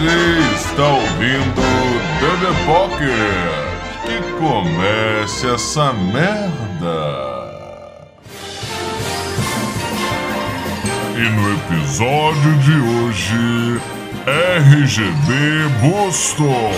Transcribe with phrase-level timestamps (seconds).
[0.00, 1.60] Você está ouvindo
[2.40, 3.10] The Pocket.
[4.06, 7.50] Que comece essa merda.
[11.14, 13.80] E no episódio de hoje,
[14.26, 16.72] RGB Boston.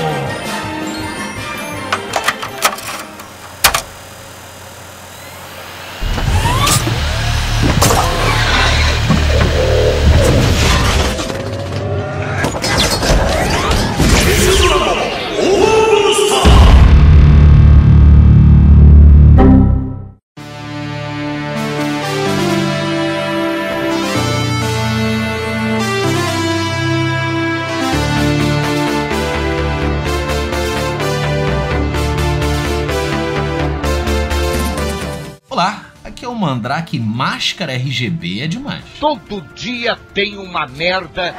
[36.93, 38.82] Mandrake Máscara RGB é demais.
[39.01, 41.35] Todo dia tem uma merda.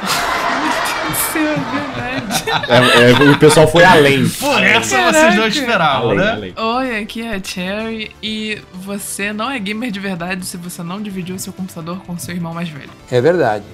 [1.11, 2.43] Isso é verdade.
[2.69, 4.27] É, é, o pessoal foi além.
[4.27, 5.13] Por essa Caraca.
[5.19, 6.31] vocês não esperavam, Além, né?
[6.31, 6.53] além.
[6.57, 11.01] Oi, aqui é a Cherry e você não é gamer de verdade se você não
[11.01, 12.89] dividiu seu computador com seu irmão mais velho.
[13.11, 13.65] É verdade.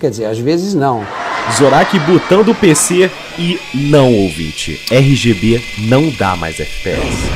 [0.00, 1.06] Quer dizer, às vezes não.
[1.52, 4.80] Zorak botão do PC e não ouvinte.
[4.90, 7.28] RGB não dá mais FPS.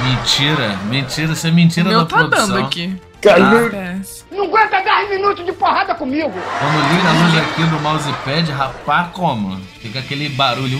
[0.00, 2.48] Mentira, mentira, isso é mentira meu da tá produção.
[2.48, 2.96] dando aqui.
[3.20, 4.24] Cara, FPS.
[4.30, 6.32] Não aguenta 10 minutos de porrada comigo.
[6.32, 9.60] Quando liga a luz aqui do mousepad, rapaz, como?
[9.80, 10.78] Fica aquele barulho.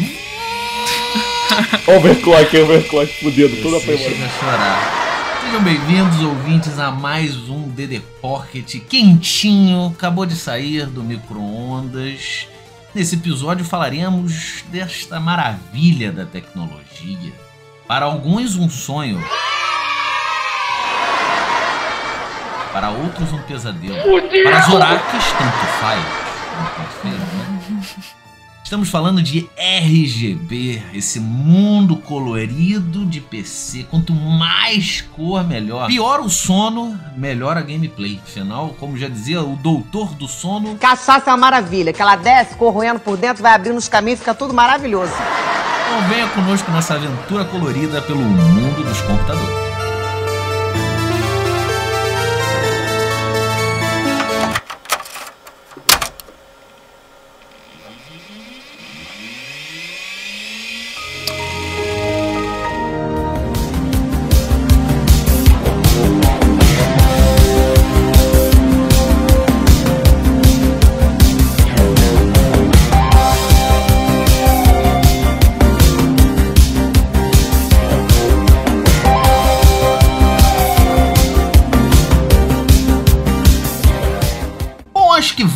[1.86, 5.40] overclock, overclock fudendo toda a Você chega a chorar.
[5.42, 12.46] Sejam bem-vindos, ouvintes, a mais um DD Pocket quentinho, acabou de sair do micro-ondas.
[12.94, 17.47] Nesse episódio falaremos desta maravilha da tecnologia.
[17.88, 19.18] Para alguns, um sonho.
[22.70, 23.96] Para outros, um pesadelo.
[24.44, 26.04] Para Zorakis, tanto faz.
[28.62, 33.84] Estamos falando de RGB, esse mundo colorido de PC.
[33.84, 35.86] Quanto mais cor, melhor.
[35.86, 38.20] Pior o sono, melhor a gameplay.
[38.22, 42.54] Afinal, como já dizia o doutor do sono, Cachaça é uma maravilha, que ela desce
[42.54, 45.14] corroendo por dentro, vai abrindo os caminhos, fica tudo maravilhoso.
[45.88, 49.67] Então venha conosco nessa aventura colorida pelo mundo dos computadores.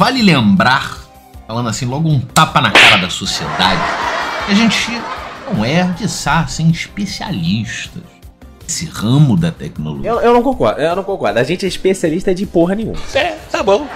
[0.02, 0.98] Vale lembrar,
[1.46, 3.80] falando assim, logo um tapa na cara da sociedade,
[4.44, 4.90] que a gente
[5.54, 8.02] não é, de assim, especialistas
[8.60, 10.10] nesse ramo da tecnologia.
[10.10, 11.38] Eu, eu não concordo, eu não concordo.
[11.38, 12.98] A gente é especialista de porra nenhuma.
[13.14, 13.86] É, tá bom.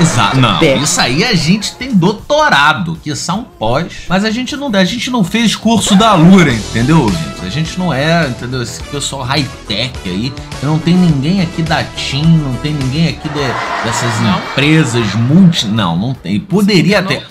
[0.00, 0.36] Exato.
[0.36, 3.92] Não, isso aí a gente tem doutorado, que são pós.
[4.08, 7.42] Mas a gente não a gente não fez curso da Lura, entendeu, ouvintes?
[7.42, 8.62] A gente não é, entendeu?
[8.62, 10.32] Esse pessoal high-tech aí.
[10.62, 14.38] Não tem ninguém aqui da TIM, não tem ninguém aqui de- dessas Não?
[14.38, 15.66] empresas multi.
[15.66, 16.38] Não, não tem.
[16.40, 17.26] Poderia ter.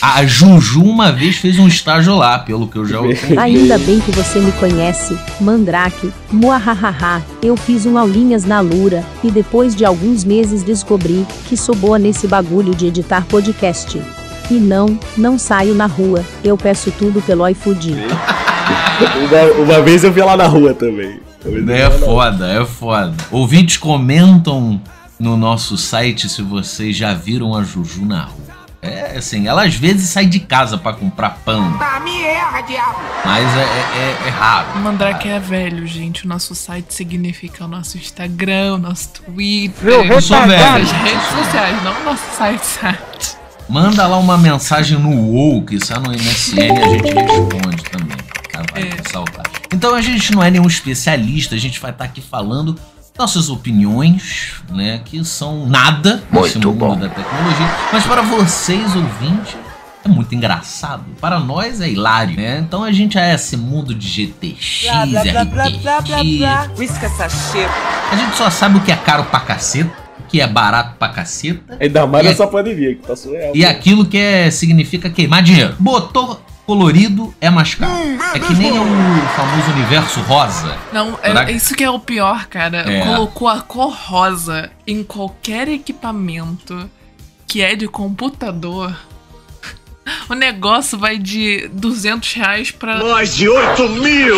[0.00, 3.38] A Juju uma vez fez um estágio lá, pelo que eu já ouvi.
[3.38, 7.22] Ainda bem que você me conhece, Mandrake, muahahaha.
[7.42, 11.98] Eu fiz um aulinhas na Lura, e depois de alguns meses descobri que sou boa
[11.98, 14.00] nesse bagulho de editar podcast.
[14.50, 17.94] E não, não saio na rua, eu peço tudo pelo iFood.
[19.28, 21.20] Uma, uma vez eu vi lá na rua também.
[21.44, 23.14] É foda, é foda.
[23.30, 24.80] Ouvintes comentam
[25.18, 28.51] no nosso site se vocês já viram a Juju na rua.
[28.84, 32.98] É assim, ela às vezes sai de casa pra comprar pão, Ah, me erra, diabo.
[33.24, 33.64] mas é, é-
[34.24, 34.76] é- é raro.
[34.80, 36.24] Mandrake é velho, gente.
[36.24, 39.88] O nosso site significa o nosso Instagram, o nosso Twitter.
[40.10, 40.82] Eu sou velho.
[40.82, 43.36] As redes sociais, não o nosso site, site.
[43.68, 48.16] Manda lá uma mensagem no WoW, que é no MSN a gente responde também.
[48.52, 48.62] Tá?
[48.74, 48.94] Vale É.
[48.96, 49.44] ressaltar.
[49.72, 52.76] Então a gente não é nenhum especialista, a gente vai estar aqui falando
[53.18, 55.00] nossas opiniões, né?
[55.04, 56.96] Que são nada nesse Muito mundo bom.
[56.96, 57.66] da tecnologia.
[57.92, 59.56] Mas para vocês, ouvintes,
[60.04, 61.04] é muito engraçado.
[61.20, 62.58] Para nós é hilário, né?
[62.58, 66.78] Então a gente é esse mundo de GTX, RTX.
[66.78, 67.66] Whisky sachê.
[68.10, 71.08] A gente só sabe o que é caro pra caceta, o que é barato pra
[71.08, 71.78] caceta.
[71.80, 73.54] Ainda mais nessa pandemia que tá surreal.
[73.54, 75.76] E aquilo que é, significa queimar dinheiro.
[75.78, 77.92] Botou colorido é mais caro.
[78.34, 78.84] É que nem o
[79.36, 80.76] famoso universo rosa.
[80.92, 82.78] Não, é, que- isso que é o pior, cara.
[82.90, 83.00] É.
[83.04, 86.88] Colocou a cor rosa em qualquer equipamento
[87.46, 88.94] que é de computador.
[90.28, 93.02] O negócio vai de 200 reais pra.
[93.04, 94.36] Mais de 8 mil!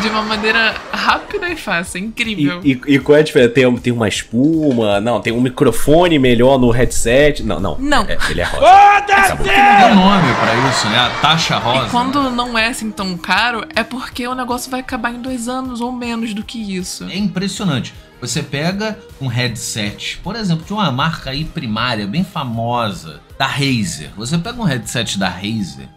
[0.00, 1.98] De uma maneira rápida e fácil.
[1.98, 2.60] É incrível.
[2.62, 3.52] E, e, e qual é a diferença?
[3.52, 5.00] Tem, tem uma espuma?
[5.00, 7.42] Não, tem um microfone melhor no headset?
[7.42, 7.76] Não, não.
[7.78, 8.02] Não.
[8.02, 8.66] É, ele é rosa.
[8.66, 9.46] Acabou.
[9.46, 10.98] Tem um nome pra isso, né?
[10.98, 11.86] A taxa rosa.
[11.86, 15.48] E quando não é assim tão caro, é porque o negócio vai acabar em dois
[15.48, 17.04] anos ou menos do que isso.
[17.04, 17.94] É impressionante.
[18.20, 24.10] Você pega um headset, por exemplo, de uma marca aí primária, bem famosa, da Razer.
[24.16, 25.88] Você pega um headset da Razer,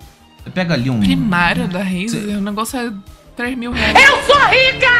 [0.43, 0.99] você pega ali um.
[0.99, 2.91] Primário da Razer, o negócio é
[3.39, 3.93] 3 mil reais.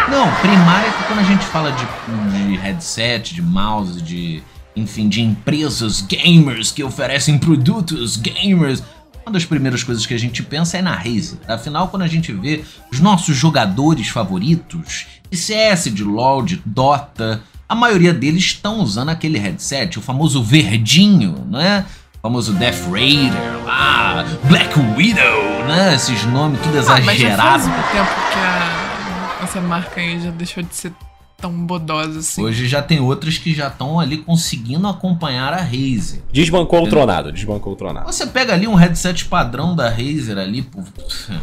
[0.09, 1.85] Não, primária é que quando a gente fala de,
[2.31, 4.41] de headset, de mouse, de.
[4.77, 8.81] Enfim, de empresas gamers que oferecem produtos gamers.
[9.25, 11.37] Uma das primeiras coisas que a gente pensa é na Razer.
[11.49, 17.43] Afinal, quando a gente vê os nossos jogadores favoritos de CS, de LoL, de Dota,
[17.67, 21.85] a maioria deles estão usando aquele headset, o famoso verdinho, né?
[21.98, 25.95] O famoso Death Raider lá, Black Widow, né?
[25.95, 27.65] Esses nomes tudo Ah, mas já faz exagerados.
[27.67, 30.91] um tempo que a- essa marca aí já deixou de ser
[31.37, 32.43] tão bodosa assim.
[32.43, 36.21] Hoje já tem outras que já estão ali conseguindo acompanhar a Razer.
[36.33, 38.05] Desbancou o tronado, desbancou o tronado.
[38.11, 40.83] Você pega ali um headset padrão da Razer ali por,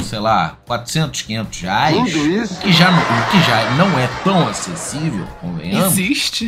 [0.05, 1.97] sei lá, 400, 500 reais.
[2.13, 2.59] Tudo isso?
[2.61, 3.01] Que já não,
[3.31, 5.95] que já não é tão acessível, convenhamos.
[5.99, 6.47] Existe?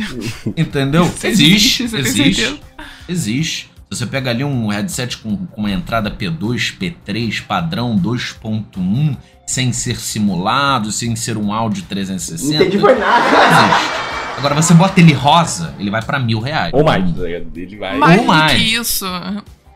[0.55, 1.05] Entendeu?
[1.05, 2.61] Isso Existe, existe, existe,
[3.07, 3.68] existe.
[3.91, 9.73] Se você pega ali um headset com, com uma entrada P2, P3, padrão 2.1, sem
[9.73, 12.53] ser simulado, sem ser um áudio 360.
[12.53, 13.25] Não entendi foi nada.
[13.25, 14.09] Existe.
[14.37, 16.71] Agora você bota ele rosa, ele vai pra mil reais.
[16.71, 17.03] Ou mais.
[17.17, 17.97] Ele vai.
[17.97, 18.51] Mais Ou mais.
[18.53, 19.05] que isso,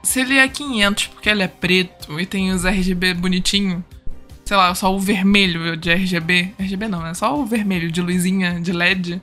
[0.04, 3.84] se ele é 500 porque ele é preto e tem os RGB bonitinho,
[4.46, 8.62] sei lá, só o vermelho de RGB, RGB não, é só o vermelho de luzinha
[8.62, 9.20] de LED.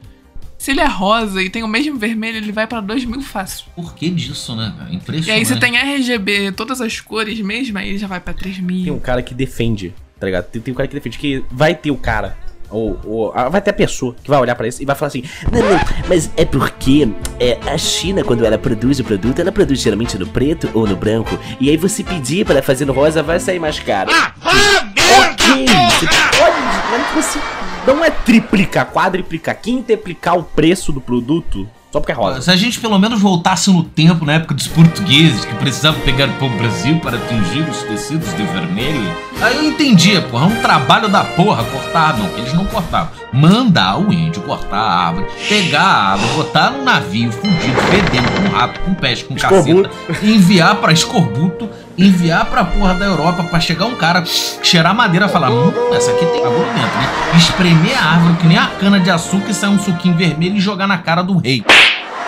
[0.61, 3.65] Se ele é rosa e tem o mesmo vermelho, ele vai pra 2 mil fácil.
[3.75, 4.91] Por que disso, né, cara?
[4.91, 5.31] E Impressionante.
[5.31, 8.95] aí você tem RGB, todas as cores mesmo, aí já vai pra 3 Tem mil.
[8.95, 10.45] um cara que defende, tá ligado?
[10.51, 12.37] Tem, tem um cara que defende que vai ter o cara.
[12.69, 15.07] Ou, ou ah, vai ter a pessoa que vai olhar pra isso e vai falar
[15.09, 17.09] assim: Não, não, mas é porque
[17.41, 20.95] é, a China, quando ela produz o produto, ela produz geralmente no preto ou no
[20.95, 21.39] branco.
[21.59, 24.11] E aí você pedir para fazer no rosa vai sair mais caro.
[24.13, 26.61] Ok, você pode,
[26.91, 27.39] mas você
[27.87, 32.41] não é triplicar, quadriplicar, quintuplicar o preço do produto só porque é rosa.
[32.41, 36.29] Se a gente pelo menos voltasse no tempo, na época dos portugueses, que precisavam pegar
[36.29, 40.63] o povo Brasil para tingir os tecidos de vermelho, aí eu entendia, porra, é um
[40.63, 43.11] trabalho da porra cortar, não, que eles não cortavam.
[43.33, 48.57] Mandar o índio cortar a árvore, pegar a árvore, botar num navio fudido, fedendo com
[48.57, 49.89] rato, com peste, com Escorbuto.
[49.89, 51.69] caceta, e enviar pra escorbuto,
[52.07, 54.25] enviar pra porra da Europa pra chegar um cara,
[54.63, 57.09] cheirar madeira e falar: hum, essa aqui tem bagulho dentro, né?
[57.37, 60.61] Espremer a árvore que nem a cana de açúcar e sair um suquinho vermelho e
[60.61, 61.63] jogar na cara do rei.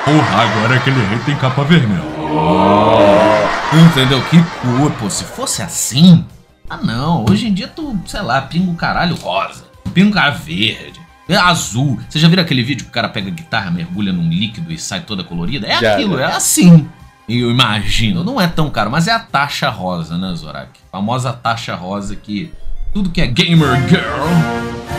[0.05, 2.03] Porra, agora aquele rei tem capa vermelha.
[3.73, 4.21] Entendeu?
[4.31, 5.09] Que cor, pô.
[5.09, 6.25] Se fosse assim.
[6.69, 7.25] Ah, não.
[7.29, 9.65] Hoje em dia tu, sei lá, pinga o caralho rosa.
[9.95, 11.01] Pinga o caralho verde.
[11.29, 11.99] É azul.
[12.09, 14.79] Você já viram aquele vídeo que o cara pega a guitarra, mergulha num líquido e
[14.79, 15.67] sai toda colorida?
[15.67, 16.31] É Já, aquilo, já.
[16.31, 16.89] é assim.
[17.41, 18.23] Eu imagino.
[18.23, 20.71] Não é tão caro, mas é a taxa rosa, né, Zorak?
[20.91, 22.53] Famosa taxa rosa que
[22.93, 24.03] tudo que é gamer girl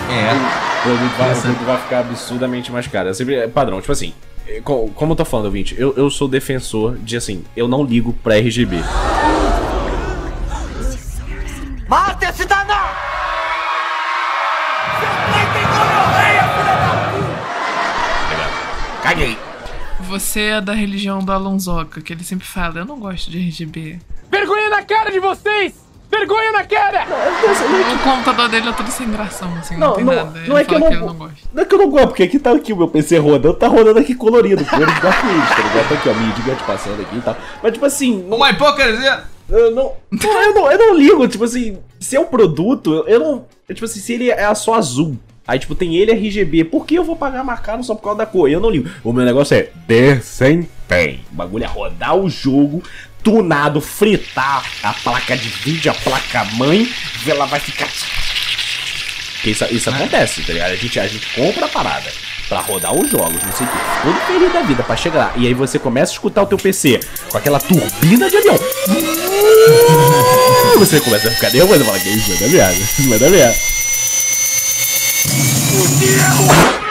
[0.09, 0.33] é.
[0.79, 3.09] O produto vai, produto vai ficar absurdamente mais caro.
[3.09, 3.79] É sempre é padrão.
[3.79, 4.13] Tipo assim,
[4.47, 7.83] é, co- como eu tô falando, ouvinte, eu, eu sou defensor de assim, eu não
[7.83, 8.77] ligo pra RGB.
[11.87, 12.93] Mata esse danado!
[19.03, 19.37] Caguei.
[20.13, 23.97] Você é da religião do Alonsoca, que ele sempre fala, eu não gosto de RGB.
[24.29, 25.73] Vergonha na cara de vocês!
[26.11, 27.07] Vergonha na cara!
[27.95, 30.37] O computador dele é todo sem gração, assim, não, Não, tem não- nada.
[30.37, 31.37] Ele não é que eu não- ele não gosta.
[31.51, 33.67] Não é que eu não gosto, porque aqui tá aqui o meu PC rodando, tá
[33.67, 35.89] rodando aqui colorido, com eles arco-íris, tá ligado?
[35.89, 37.35] Tá aqui, ó, minha gigante passando aqui e tal.
[37.63, 39.23] Mas, tipo assim, Uma hipocrisia!
[39.49, 40.71] eu não, não, eu não.
[40.71, 43.45] Eu não ligo, tipo assim, se é um produto, eu- eu não.
[43.67, 45.17] eu, Tipo assim, se ele é só azul.
[45.47, 46.63] Aí, tipo, tem ele RGB.
[46.65, 48.49] Por que eu vou pagar mais caro só por causa da cor?
[48.49, 48.89] Eu não ligo.
[49.03, 51.19] O meu negócio é desempenho.
[51.31, 52.81] O bagulho é rodar o jogo,
[53.21, 56.87] tunado, fritar a placa de vídeo, a placa mãe,
[57.27, 57.89] ela vai ficar.
[59.33, 60.71] Porque isso, isso acontece, tá ligado?
[60.71, 62.09] A gente, a gente compra a parada
[62.47, 63.77] pra rodar os jogos, não sei o que.
[64.03, 65.33] Todo feliz da vida pra chegar lá.
[65.35, 68.57] E aí você começa a escutar o teu PC com aquela turbina de avião.
[70.77, 72.73] Você começa a ficar nervoso e fala que isso vai dar merda.
[72.73, 73.55] Isso vai dar merda.
[75.25, 76.82] 你别我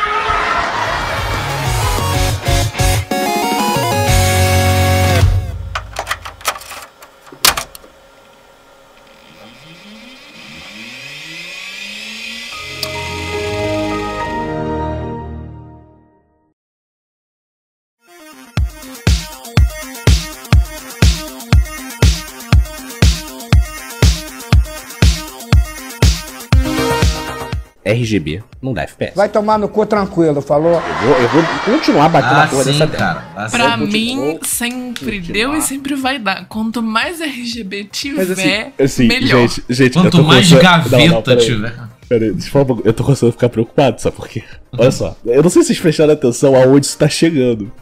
[28.13, 29.17] RGB não dá FPS.
[29.17, 30.75] Vai tomar no cu tranquilo, falou?
[30.75, 33.25] Eu vou, eu vou continuar batendo Ah, a porra sim, dessa cara.
[33.37, 33.49] Ah.
[33.51, 35.33] Pra mim, sempre continuar.
[35.33, 36.47] deu e sempre vai dar.
[36.47, 39.49] Quanto mais RGB tiver, Mas assim, assim melhor.
[39.49, 41.45] gente, gente, eu Quanto tô mais começando- gaveta Não, não, peraí.
[41.45, 41.75] tiver.
[42.09, 42.83] Pera aí, deixa eu falar pouco.
[42.85, 44.43] Eu tô começando a ficar preocupado, sabe por quê?
[44.77, 47.73] Olha só, eu não sei se vocês prestaram atenção aonde isso tá chegando.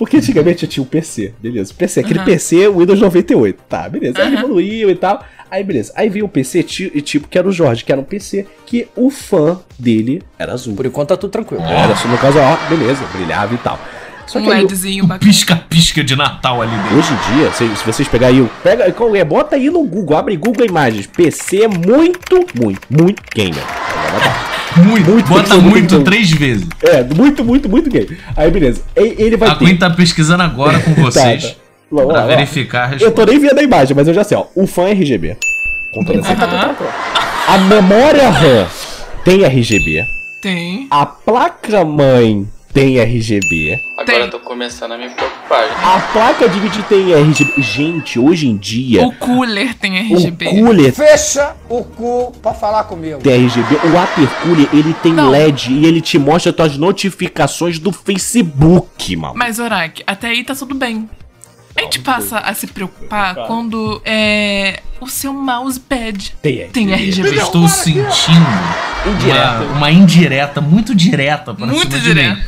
[0.00, 1.74] Porque antigamente eu tinha um PC, beleza.
[1.76, 2.24] PC, aquele Aham.
[2.24, 4.18] PC Windows 98, tá, beleza.
[4.22, 4.38] Aí Aham.
[4.44, 5.22] evoluiu e tal.
[5.50, 5.92] Aí beleza.
[5.94, 8.46] Aí veio o PC ti- e tipo que era o Jorge, que era um PC
[8.64, 10.74] que o fã dele era azul.
[10.74, 11.62] Por enquanto tá tudo tranquilo.
[11.64, 13.78] Era só no caso, ó, beleza, brilhava e tal.
[14.30, 15.28] Só Um que aí, LEDzinho O bacana.
[15.28, 16.98] pisca-pisca de Natal ali dentro.
[16.98, 18.84] Hoje em dia, se, se vocês pegarem aí, o- pega,
[19.16, 21.06] é, bota aí no Google, abre Google Imagens.
[21.06, 23.62] PC é muito, muito, muito gamer.
[24.76, 26.04] Muito, Muito, bota muito, muito, muito.
[26.04, 26.66] três vezes.
[26.82, 28.18] É, muito, muito, muito gamer.
[28.36, 28.82] Aí beleza.
[28.94, 29.64] Ele vai A ter.
[29.64, 31.42] Queen tá pesquisando agora com vocês.
[31.42, 31.54] Tá, tá.
[31.90, 34.36] Vamos Pra lá, verificar a Eu tô nem vendo a imagem, mas eu já sei,
[34.38, 34.44] ó.
[34.54, 35.36] O fã é RGB.
[35.92, 36.20] Controle.
[36.20, 36.76] Aham,
[37.48, 38.66] A memória RAM
[39.24, 40.04] tem RGB.
[40.40, 40.86] tem.
[40.88, 43.78] A placa-mãe tem RGB.
[43.98, 44.20] Agora Tem.
[44.20, 45.64] eu tô começando a me preocupar.
[45.84, 47.60] A placa de vídeo tem RGB.
[47.60, 50.44] Gente, hoje em dia, O cooler tem o RGB.
[50.46, 53.18] cooler Fecha o cu pra falar comigo.
[53.20, 53.74] tem RGB.
[53.86, 55.30] O water cooler, ele tem Não.
[55.30, 59.34] LED e ele te mostra tuas notificações do Facebook, mano.
[59.36, 61.08] Mas, Orak, até aí tá tudo bem.
[61.80, 67.28] A gente passa a se preocupar quando é o seu mousepad Tem tem RGB.
[67.30, 68.46] Eu estou sentindo
[69.06, 69.60] Indireta.
[69.64, 72.14] Uma, uma indireta muito direta pra Muito cima de mim.
[72.14, 72.46] direta.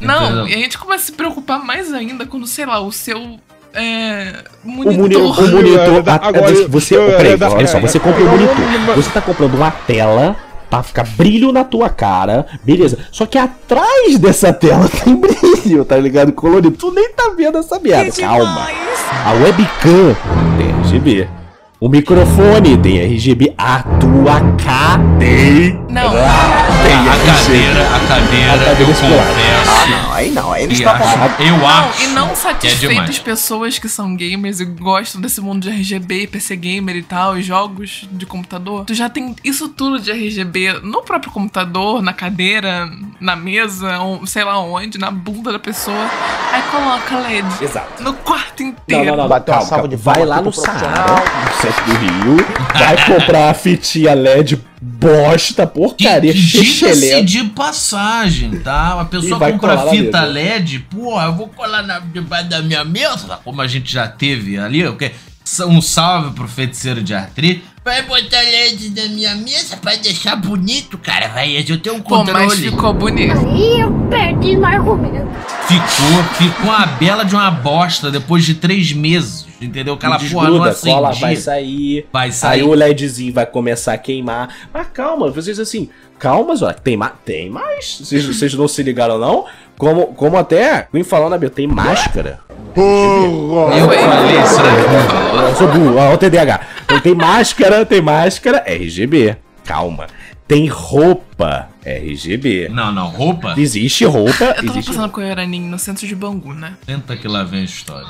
[0.00, 3.38] Não, e a gente começa a se preocupar mais ainda quando, sei lá, o seu
[3.72, 5.38] é, O, moni- monitor.
[5.40, 6.08] o monitor.
[6.08, 8.94] a- Agora, você, você, eu- peraí, eu- olha só, você compra um monitor.
[8.96, 10.36] Você tá comprando uma tela
[10.74, 12.98] pra ficar brilho na tua cara, beleza.
[13.12, 16.32] Só que atrás dessa tela tem brilho, tá ligado?
[16.32, 16.72] Colorido.
[16.72, 18.10] Tu nem tá vendo essa merda.
[18.20, 18.68] Calma.
[19.24, 20.16] A webcam
[20.58, 21.28] tem RGB.
[21.80, 23.54] O microfone tem RGB.
[23.56, 24.40] A tua
[25.18, 25.78] tem.
[25.88, 26.12] Não.
[26.84, 29.74] Tem A cadeira, a cadeira, A cadeira eu confesso.
[30.12, 33.18] Aí não, aí que acho, eu Não, acho e não é satisfeitas demais.
[33.18, 37.42] pessoas que são gamers e gostam desse mundo de RGB, PC gamer e tal, e
[37.42, 38.84] jogos de computador.
[38.84, 42.88] Tu já tem isso tudo de RGB no próprio computador, na cadeira,
[43.20, 46.08] na mesa, ou sei lá onde, na bunda da pessoa.
[46.52, 47.46] Aí coloca LED.
[47.60, 48.02] Exato.
[48.02, 49.04] No quarto Não, inteiro.
[49.06, 49.88] não, não, Bateu uma calma, calma.
[49.88, 52.36] de Vai lá no Saara, no centro do Rio,
[52.78, 59.00] vai comprar a fitinha LED bosta, porcaria, diga-se de passagem, tá?
[59.00, 60.22] A pessoa compra fita.
[60.24, 64.58] LED, porra, eu vou colar na, debaixo da minha mesa, como a gente já teve
[64.58, 65.10] ali, ok?
[65.66, 67.64] Um salve pro feiticeiro de artrite.
[67.84, 71.28] Vai botar LED na minha mesa pra deixar bonito, cara.
[71.28, 72.70] Vai, eu tenho um Pô, mas controle.
[72.70, 73.32] ficou bonito.
[73.32, 75.28] Aí eu perdi no argumento.
[75.68, 79.94] Ficou, ficou uma bela de uma bosta depois de três meses, entendeu?
[79.94, 82.06] Aquela porra não Desgruda, cola vai sair.
[82.10, 82.62] Vai Aí sair.
[82.62, 84.48] o LEDzinho vai começar a queimar.
[84.72, 87.98] Mas calma, vocês assim, calma, Zó, tem, ma tem mais.
[88.00, 89.44] Vocês, vocês não se ligaram, não?
[89.76, 92.40] Como, como até, vim falando na minha, tem máscara.
[92.76, 96.60] Eu falei, será que eu sou burro, ó, o TDAH.
[96.84, 99.36] Então tem máscara, tem máscara, RGB.
[99.64, 100.06] Calma.
[100.46, 102.68] Tem roupa, RGB.
[102.68, 103.54] Não, não, roupa?
[103.56, 106.74] Existe roupa, Eu tava existe passando com o Iraninho no centro de Bangu, né?
[106.84, 108.06] Tenta que lá vem a história.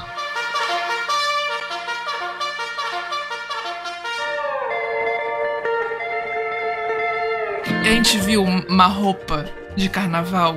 [7.85, 9.45] E a gente viu uma roupa
[9.77, 10.57] de carnaval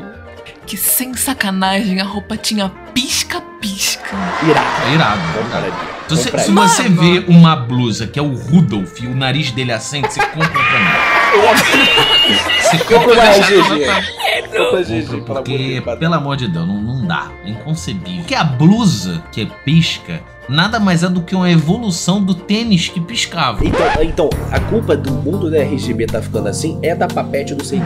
[0.67, 4.15] que, sem sacanagem, a roupa tinha pisca-pisca.
[4.45, 4.67] irado.
[4.85, 5.21] É irado.
[6.09, 7.01] Se você, se você Mano.
[7.01, 10.79] vê uma blusa que é o Rudolph e o nariz dele acende, você compra pra
[10.79, 12.37] mim.
[12.61, 13.83] Você Compra pra mim.
[15.25, 17.31] Porque, pelo amor de Deus, não, não dá.
[17.45, 18.19] É inconcebível.
[18.19, 23.01] Porque a blusa que pisca nada mais é do que uma evolução do tênis que
[23.01, 23.65] piscava.
[23.65, 27.63] Então, então, a culpa do mundo da RGB tá ficando assim é da papete do
[27.65, 27.81] sei.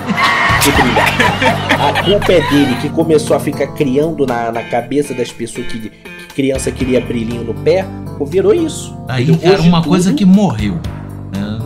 [1.79, 5.79] A culpa é dele que começou a ficar criando na, na cabeça das pessoas que,
[5.79, 5.91] que
[6.35, 7.85] criança queria brilhinho no pé,
[8.25, 8.95] virou isso.
[9.07, 10.79] Aí era Hoje uma tudo- coisa que morreu.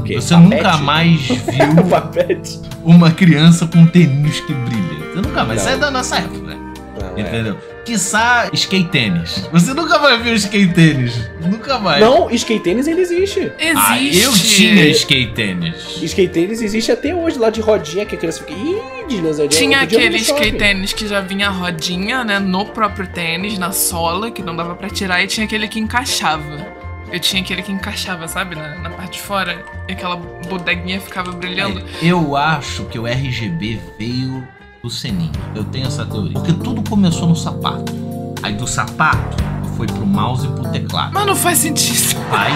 [0.06, 0.16] Quê?
[0.16, 0.56] Você Papete?
[0.56, 5.12] nunca mais viu uma criança com tênis que brilha.
[5.14, 5.62] Você nunca mais.
[5.62, 6.58] Isso é da nossa época, né?
[7.00, 7.22] Não, é.
[7.22, 7.58] Entendeu?
[7.86, 9.48] Quiçá skate tênis.
[9.52, 11.30] Você nunca vai ver o skate tênis.
[11.40, 12.00] Nunca vai.
[12.00, 13.52] Não, skate tênis ele existe.
[13.60, 13.76] Existe.
[13.76, 15.76] Ah, eu tinha skate tênis.
[16.02, 18.54] Skate tênis existe até hoje, lá de rodinha, que a criança fica.
[18.60, 19.50] Ih, deslizadinha.
[19.50, 22.40] Tinha aquele skate tênis que já vinha rodinha, né?
[22.40, 26.75] No próprio tênis, na sola, que não dava pra tirar, e tinha aquele que encaixava.
[27.12, 28.56] Eu tinha aquele que encaixava, sabe?
[28.56, 29.64] Na, na parte de fora.
[29.88, 31.84] E aquela bodeguinha ficava brilhando.
[32.02, 34.48] Eu acho que o RGB veio
[34.82, 35.32] do Seninho.
[35.56, 36.34] Eu tenho essa teoria.
[36.34, 37.94] Porque tudo começou no sapato.
[38.44, 41.14] Aí do sapato foi pro mouse e pro teclado.
[41.14, 41.96] Mas não faz sentido.
[42.30, 42.54] Faz.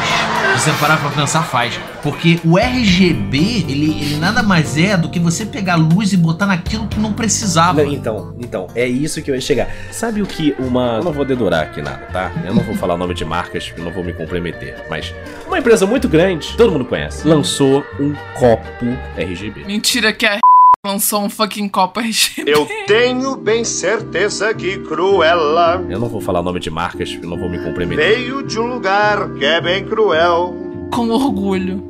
[0.60, 1.80] Se você parar pra pensar, faz.
[2.02, 6.46] Porque o RGB, ele, ele nada mais é do que você pegar luz e botar
[6.46, 7.84] naquilo que não precisava.
[7.84, 9.68] Não, Então, então, é isso que eu ia chegar.
[9.92, 10.98] Sabe o que uma.
[10.98, 12.32] Eu não vou dedurar aqui nada, tá?
[12.46, 14.86] Eu não vou falar nome de marcas, eu não vou me comprometer.
[14.90, 15.14] Mas
[15.46, 18.86] uma empresa muito grande, todo mundo conhece, lançou um copo
[19.18, 19.66] RGB.
[19.66, 20.40] Mentira que a
[20.86, 22.50] lançou um fucking copo RGB.
[22.50, 27.38] Eu tenho bem certeza que Cruella Eu não vou falar nome de marcas, eu não
[27.38, 27.98] vou me comprometer.
[27.98, 30.56] veio de um lugar que é bem cruel.
[30.94, 31.84] Com orgulho.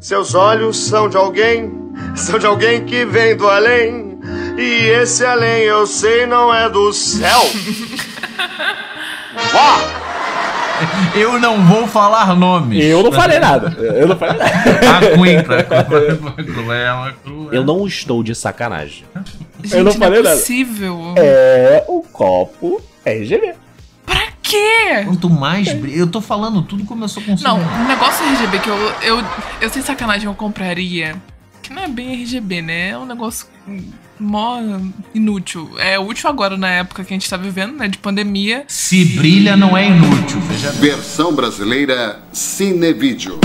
[0.00, 1.70] Seus olhos são de alguém,
[2.16, 4.18] são de alguém que vem do além.
[4.58, 7.40] E esse além eu sei não é do céu.
[11.14, 12.84] Eu não vou falar nomes.
[12.84, 13.68] Eu não falei nada.
[13.80, 14.52] Eu não falei nada.
[14.54, 15.64] A Quinta.
[16.44, 17.54] Cruela, cruela.
[17.54, 19.04] Eu não estou de sacanagem.
[19.62, 20.36] Gente, eu não falei é nada.
[20.36, 21.14] possível.
[21.16, 23.54] É o copo RGB.
[24.06, 25.02] Pra quê?
[25.04, 25.72] Quanto mais.
[25.72, 29.24] bri- Eu tô falando tudo como eu sou Não, um negócio RGB que eu, eu,
[29.60, 31.14] eu sem sacanagem eu compraria.
[31.62, 32.88] Que não é bem RGB, né?
[32.90, 33.46] É um negócio
[34.20, 34.60] mó
[35.14, 35.70] inútil.
[35.78, 37.88] É útil agora na época que a gente tá vivendo, né?
[37.88, 38.64] De pandemia.
[38.68, 40.40] Se brilha, não é inútil.
[40.42, 40.90] Veja bem.
[40.90, 43.40] Versão brasileira Cinevídeo.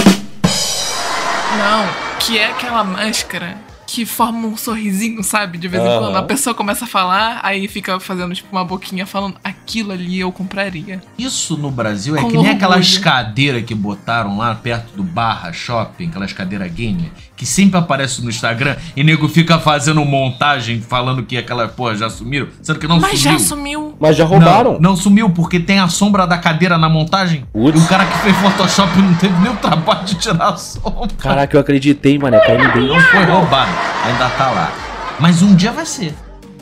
[1.57, 5.57] Não, que é aquela máscara que forma um sorrisinho, sabe?
[5.57, 5.99] De vez em Aham.
[5.99, 10.19] quando a pessoa começa a falar, aí fica fazendo tipo uma boquinha falando aquilo ali
[10.19, 11.01] eu compraria.
[11.17, 12.55] Isso no Brasil é Com que nem orgulho.
[12.57, 18.21] aquelas cadeiras que botaram lá perto do Barra Shopping, aquelas cadeiras gamer, que sempre aparece
[18.23, 22.87] no Instagram e nego fica fazendo montagem falando que aquela porra já sumiram, sendo que
[22.87, 23.39] não Mas sumiu.
[23.39, 23.95] já sumiu.
[23.99, 24.73] Mas já roubaram.
[24.73, 27.45] Não, não sumiu porque tem a sombra da cadeira na montagem.
[27.53, 27.79] Putz.
[27.79, 31.07] E o cara que fez Photoshop não teve nem o trabalho de tirar a sombra.
[31.17, 32.39] Caraca, eu acreditei, mané.
[32.39, 32.87] Caindo bem.
[32.87, 33.71] Não foi roubado,
[34.05, 34.71] ainda tá lá.
[35.19, 36.13] Mas um dia vai ser.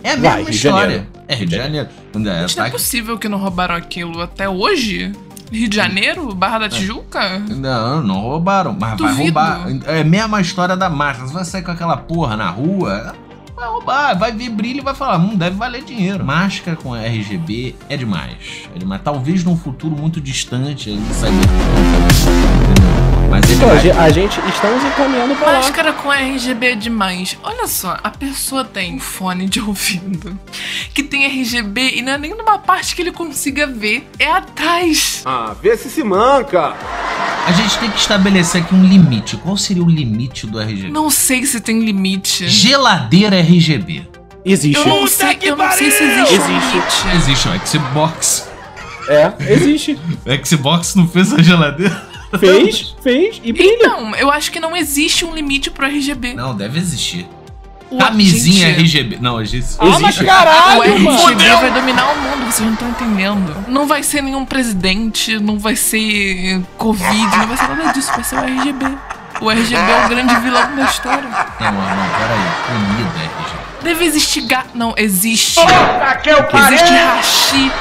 [0.03, 0.79] É a mesma Vai, Rio de história.
[0.81, 1.07] Janeiro.
[1.27, 1.89] É Rio de Janeiro.
[1.89, 5.11] É, Gente, não tá é possível que não roubaram aquilo até hoje?
[5.51, 6.33] Rio de Janeiro?
[6.33, 7.39] Barra da Tijuca?
[7.39, 9.23] Não, não roubaram, mas vai Duvido.
[9.23, 9.65] roubar.
[9.85, 11.27] É a mesma história da máscara.
[11.27, 13.15] Você vai sair com aquela porra na rua,
[13.55, 16.23] vai roubar, vai ver brilho e vai falar, hum, deve valer dinheiro.
[16.25, 18.67] Máscara com RGB é demais.
[18.75, 19.01] É demais.
[19.03, 21.31] Talvez num futuro muito distante aí sair.
[21.33, 22.62] Entendeu?
[23.33, 25.57] Mas Então, a gente, a gente estamos encaminhando pra lá.
[25.57, 27.35] Máscara com RGB é demais.
[27.41, 30.39] Olha só, a pessoa tem um fone de ouvido
[30.93, 35.23] que tem RGB e não é nem numa parte que ele consiga ver, é atrás.
[35.25, 36.75] Ah, vê se se manca.
[37.47, 39.35] A gente tem que estabelecer aqui um limite.
[39.37, 40.91] Qual seria o limite do RGB?
[40.91, 42.47] Não sei se tem limite.
[42.47, 44.07] Geladeira RGB.
[44.45, 44.77] Existe.
[44.77, 46.71] Eu não sei, eu não sei se existe, um Existe.
[46.75, 47.15] limite.
[47.15, 48.49] Existe um Xbox.
[49.07, 49.99] É, existe.
[50.23, 52.12] O Xbox não fez a geladeira?
[52.39, 53.73] Fez, fez e brilha.
[53.75, 56.33] Então, eu acho que não existe um limite pro RGB.
[56.33, 57.27] Não, deve existir.
[57.91, 59.17] O- Camisinha gente, RGB.
[59.21, 59.75] Não, existe.
[59.79, 60.23] Ah, mas Existe.
[60.23, 61.61] O caralho, RGB mano.
[61.61, 63.55] vai dominar o mundo, vocês não estão entendendo.
[63.67, 68.23] Não vai ser nenhum presidente, não vai ser Covid, não vai ser nada disso, vai
[68.23, 68.85] ser o RGB.
[69.41, 71.21] O RGB é o grande vilão da história.
[71.21, 72.49] Não, não, peraí.
[72.67, 73.63] Comida RGB.
[73.83, 74.65] Deve existir ga...
[74.73, 75.55] Não, existe.
[75.63, 77.71] Tá que eu Existe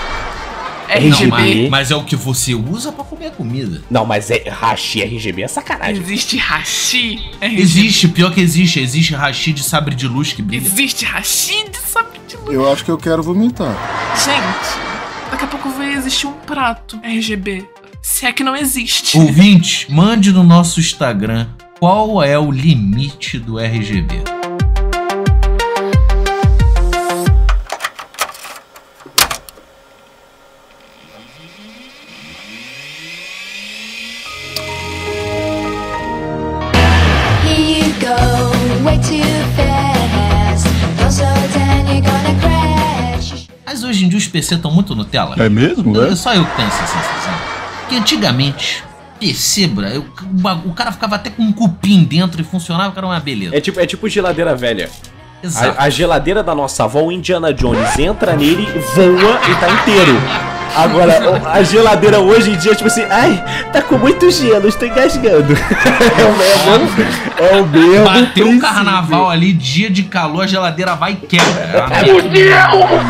[1.00, 1.30] Não, RGB.
[1.30, 3.82] mas, mas é o que você usa pra comer comida.
[3.90, 6.02] Não, mas é hashi RGB é sacanagem.
[6.02, 7.62] Existe hashi RGB.
[7.62, 8.80] Existe, pior que existe.
[8.80, 10.66] Existe hashi de sabre de luz que brilha.
[10.66, 12.52] Existe hashi de sabre de luz.
[12.52, 13.74] Eu acho que eu quero vomitar.
[14.16, 17.64] Gente, daqui a pouco vai existir um prato RGB.
[18.02, 19.16] Se é que não existe.
[19.16, 21.46] Ouvinte, mande no nosso Instagram
[21.78, 24.41] qual é o limite do RGB.
[44.50, 45.36] Estão muito Nutella.
[45.38, 46.00] É mesmo?
[46.02, 47.34] É só eu que tenho essa sensação.
[47.80, 48.82] Porque antigamente,
[49.20, 50.04] PC, bra, eu-
[50.64, 53.56] o cara ficava até com um cupim dentro e funcionava, que era uma beleza.
[53.56, 54.88] É tipo, é tipo geladeira velha.
[55.42, 55.76] Exato.
[55.78, 60.16] A, a geladeira da nossa avó, o Indiana Jones, entra nele, voa e tá inteiro.
[60.74, 61.12] Agora,
[61.52, 65.52] a geladeira hoje em dia, tipo assim, ai, tá com muito gelo, estou engasgando.
[66.18, 67.04] É o mesmo,
[67.38, 68.60] é o mesmo Bateu um princípio.
[68.60, 71.62] carnaval ali, dia de calor, a geladeira vai e quebra.
[71.62, 73.02] É uma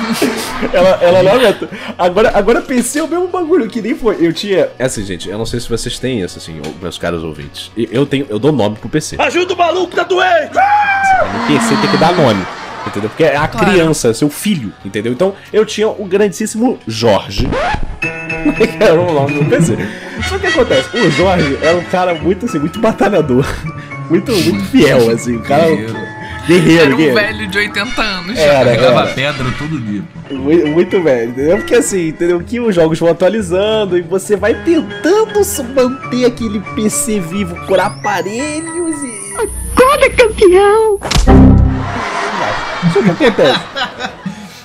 [0.72, 1.68] Ela, ela não aguenta.
[1.98, 4.16] Agora, agora pensei o mesmo bagulho, que nem foi.
[4.20, 4.68] Eu tinha.
[4.78, 7.70] É assim, gente, eu não sei se vocês têm isso, assim, meus caros ouvintes.
[7.76, 9.16] Eu tenho, eu dou nome pro PC.
[9.18, 10.50] Ajuda o maluco, tá doente!
[10.52, 12.44] O PC tem que dar nome.
[12.86, 13.10] Entendeu?
[13.10, 13.66] Porque é a Claro.
[13.70, 15.12] criança, seu filho, entendeu?
[15.12, 17.48] Então eu tinha o grandíssimo Jorge.
[18.56, 19.76] que era o nome do PC.
[20.28, 23.44] Só que acontece, o Jorge era um cara muito assim, muito batalhador.
[24.08, 25.34] Muito, muito fiel, assim.
[25.34, 25.66] O cara.
[26.46, 27.14] Guerreiro, Era um guerreiro.
[27.20, 28.38] velho de 80 anos.
[28.38, 29.12] Era, Pegava era.
[29.14, 30.02] pedra todo dia.
[30.28, 30.34] pô.
[30.34, 31.56] Muito, muito velho, entendeu?
[31.58, 32.40] Porque assim, entendeu?
[32.40, 37.80] Que os jogos vão atualizando e você vai tentando se manter aquele PC vivo por
[37.80, 39.26] aparelhos e.
[39.36, 40.98] Acorda, campeão!
[42.88, 43.60] Isso que acontece.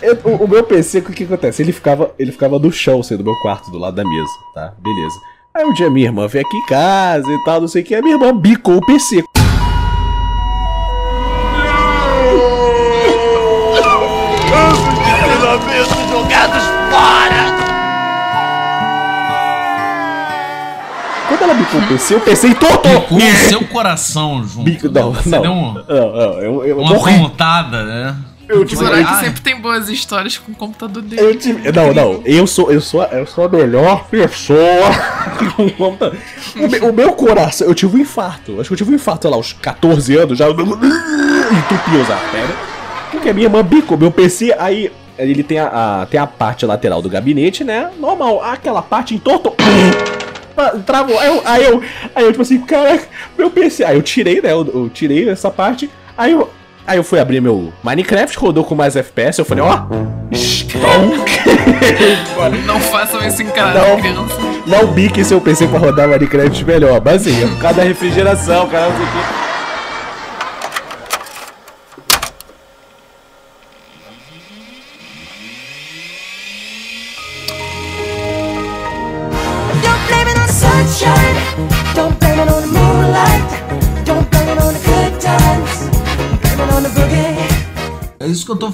[0.01, 1.61] Eu- o, o meu PC, o que, que acontece?
[1.61, 4.73] Ele ficava, ele ficava no chão, assim, do meu quarto, do lado da mesa, tá?
[4.79, 5.15] Beleza.
[5.53, 7.93] Aí um dia minha irmã veio aqui em casa e tal, não sei o que,
[7.93, 9.23] a minha irmã bicou o PC.
[21.43, 23.01] Ela bicou o PC, o PC entortou!
[23.03, 24.63] Com o seu coração junto.
[24.65, 25.41] Bico, não, Você não.
[25.41, 27.17] deu um- Não, não, eu, eu uma morri.
[27.19, 28.15] pontada, né?
[28.49, 31.21] Eu O tive- Zorak Ah, sempre tem boas histórias com o computador dele.
[31.21, 34.59] Eu tive- Não, não, eu sou, eu sou, eu sou a melhor pessoa.
[35.55, 36.17] com computador.
[36.57, 38.59] o, me- o meu coração, eu tive um infarto.
[38.59, 42.55] Acho que eu tive um infarto, sei lá, aos 14 anos, já entupiu os artérias.
[43.09, 46.65] Porque a minha irmã bicou meu PC, aí ele tem a, a- tem a parte
[46.65, 47.89] lateral do gabinete, né?
[47.99, 49.55] Normal, aquela parte entortou.
[50.85, 51.17] Travou.
[51.19, 51.83] Aí eu, aí eu,
[52.15, 53.03] aí eu, tipo assim, caraca,
[53.37, 53.83] meu PC.
[53.83, 54.51] Aí eu tirei, né?
[54.51, 55.89] Eu, eu tirei essa parte.
[56.17, 56.49] Aí eu,
[56.85, 59.39] aí eu fui abrir meu Minecraft, rodou com mais FPS.
[59.39, 59.81] Eu falei, ó.
[62.65, 63.99] Não façam isso em casa, Não.
[63.99, 64.35] criança.
[64.65, 66.97] Não bique seu PC pra rodar Minecraft melhor.
[66.97, 69.50] É por causa da refrigeração, cara, não sei o quê.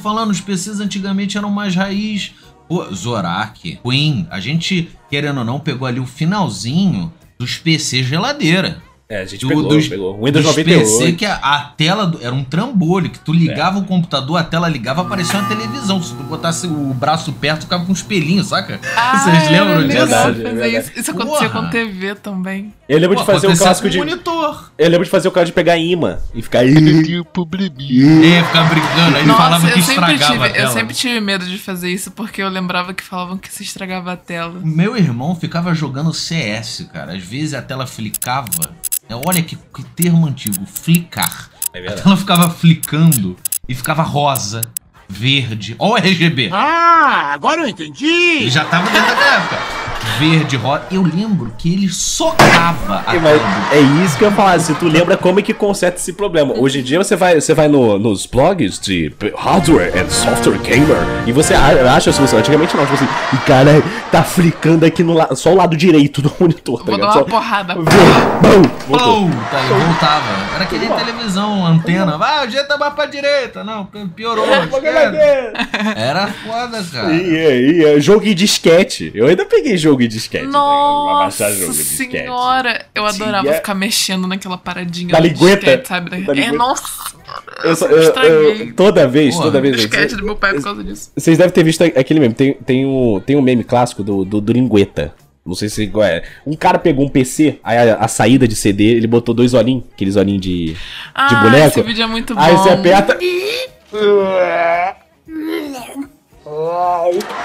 [0.07, 2.33] Falando, os PCs antigamente eram mais raiz.
[2.69, 8.81] Pô, Zorak, Queen, a gente, querendo ou não, pegou ali o finalzinho dos PC geladeira.
[9.09, 10.15] É, a gente Do- pegou, dos, pegou.
[10.17, 10.79] Windows dos 98.
[10.83, 13.37] PC que a, a tela do- era um trambolho, que tu É.
[13.37, 16.03] ligava o computador, a tela ligava, aparecia uma televisão.
[16.03, 18.79] Se tu botasse o braço perto, ficava com um espelhinho, saca?
[18.81, 19.97] Vocês lembram eu disso?
[19.99, 20.75] Verdade, verdade.
[20.75, 20.91] isso.
[20.99, 21.63] Isso acontecia Porra.
[21.63, 22.73] com TV também.
[22.89, 23.97] Eu lembro Pô, de fazer o clássico de.
[23.97, 24.71] monitor.
[24.77, 26.65] Eu lembro de fazer o caso de pegar imã e ficar.
[26.65, 30.67] É, ficar brincando, aí ele falava que eu sempre, estragava a tive, tela.
[30.69, 34.11] eu sempre tive medo de fazer isso porque eu lembrava que falavam que se estragava
[34.13, 34.59] a tela.
[34.63, 37.13] Meu irmão ficava jogando CS, cara.
[37.15, 38.75] Às vezes a tela flicava.
[39.09, 41.49] É, Olha que, que termo antigo, flicar.
[41.73, 42.03] É a verdade.
[42.03, 43.35] tela ficava flicando
[43.67, 44.69] e ficava rosa,
[45.07, 45.75] verde.
[45.79, 46.49] Ó o RGB.
[46.51, 48.05] Ah, agora eu entendi!
[48.05, 49.76] Ele já tava dentro daquela época.
[50.19, 50.83] Verde, rosa.
[50.91, 54.87] Eu lembro que ele socava a É, é isso que eu ia falar, se tu
[54.87, 56.53] lembra como é que conserta esse problema.
[56.57, 60.97] Hoje em dia você vai, você vai no- nos blogs de hardware and software gamer
[61.25, 65.13] e você a- acha assim, antigamente não, tipo assim, e cara, tá flicando aqui no
[65.13, 67.75] la- só o lado direito do monitor, tá Vou dar uma Só- porrada.
[67.75, 67.81] Bum,
[68.87, 69.21] voltou.
[69.27, 70.55] Pum, tá, ele voltava.
[70.55, 72.17] Era que nem televisão, antena.
[72.17, 73.63] Vai, o jeito tá mais pra direita.
[73.63, 74.45] Não, piorou.
[75.95, 77.13] Era foda, cara.
[77.13, 79.11] E, e, e, jogo em disquete.
[79.13, 80.43] Eu ainda peguei jogo em disquete.
[80.43, 82.11] Pra Nossa baixar jogo em disquete.
[82.23, 82.85] senhora!
[82.95, 85.55] Eu adorava Tinha- ficar mexendo naquela paradinha Da lingueta?
[85.57, 86.09] disquete, sabe?
[86.09, 86.51] Da é, lingueta.
[86.53, 86.83] nossa!
[87.63, 89.75] Eu, só- eu eu- toda vez, Porra, toda vez.
[89.75, 91.11] disquete do meu pai por causa disso.
[91.15, 92.33] Vocês devem ter visto aquele meme.
[92.33, 95.13] Tem, tem, um, tem um meme clássico do, do, do Lingueta.
[95.45, 96.23] Não sei se é.
[96.45, 99.85] Um cara pegou um PC, aí a, a saída de CD, ele botou dois olhinhos,
[99.93, 100.77] aqueles olhinhos de, de
[101.15, 101.67] Ah, boneco.
[101.79, 102.41] esse vídeo é muito bom.
[102.41, 103.17] Aí você aperta.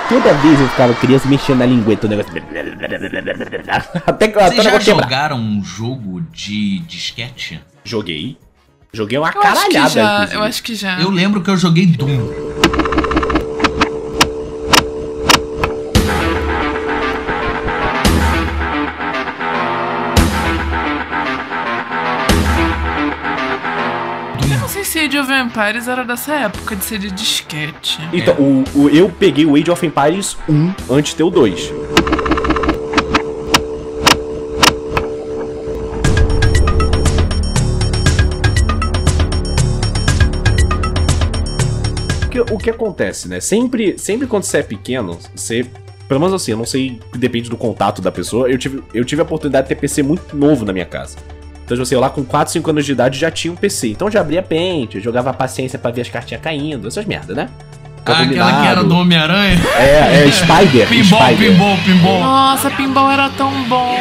[0.09, 2.33] Toda vez eu ficava criança mexendo na lingueta, o negócio.
[4.07, 7.61] Até que Vocês já jogaram um jogo de disquete?
[7.85, 8.37] Joguei.
[8.92, 9.88] Joguei uma Eu acho caralhada.
[9.90, 10.37] já, inclusive.
[10.37, 11.01] eu acho que já.
[11.01, 12.18] Eu lembro que eu joguei Doom.
[25.04, 27.98] Age of Empires era dessa época de ser de disquete.
[28.12, 31.72] Então, o, o- eu peguei o Age of Empires 1 antes de ter o 2.
[42.20, 43.40] Porque o que acontece, né?
[43.40, 45.66] Sempre, sempre quando você é pequeno, você.
[46.08, 48.50] Pelo menos assim, eu não sei, depende do contato da pessoa.
[48.50, 51.16] Eu tive, eu tive a oportunidade de ter PC muito novo na minha casa.
[51.64, 53.88] Então, tipo assim, eu lá com 4, 5 anos de idade já tinha um PC.
[53.88, 57.48] Então já abria pente, eu jogava paciência pra ver as cartinhas caindo, essas merda, né?
[58.05, 59.61] Ah, aquela que era do Homem-Aranha?
[59.77, 60.88] É, é Spider.
[60.88, 61.53] Pinball, Spider.
[61.53, 62.20] pinball, pinball.
[62.20, 63.96] Nossa, pinball era tão bom.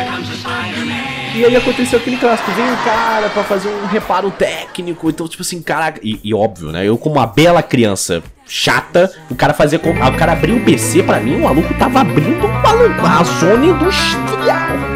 [1.36, 5.44] E aí aconteceu aquele clássico, veio um cara pra fazer um reparo técnico, então tipo
[5.44, 9.80] assim, caraca, e, e óbvio, né, eu como uma bela criança chata, o cara fazia,
[9.80, 13.66] com- o cara abriu o PC pra mim, o maluco tava abrindo uma, uma zona
[13.66, 14.91] industrial.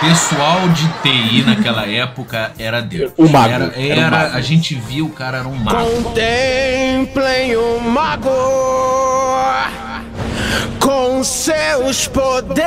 [0.00, 3.12] Pessoal de TI naquela época era Deus.
[3.18, 3.52] O mago.
[3.52, 4.36] Era, Era era- mago.
[4.36, 5.78] a gente viu o cara era um mago.
[6.02, 8.30] Contemplem o mago
[10.80, 12.64] com seus poderes.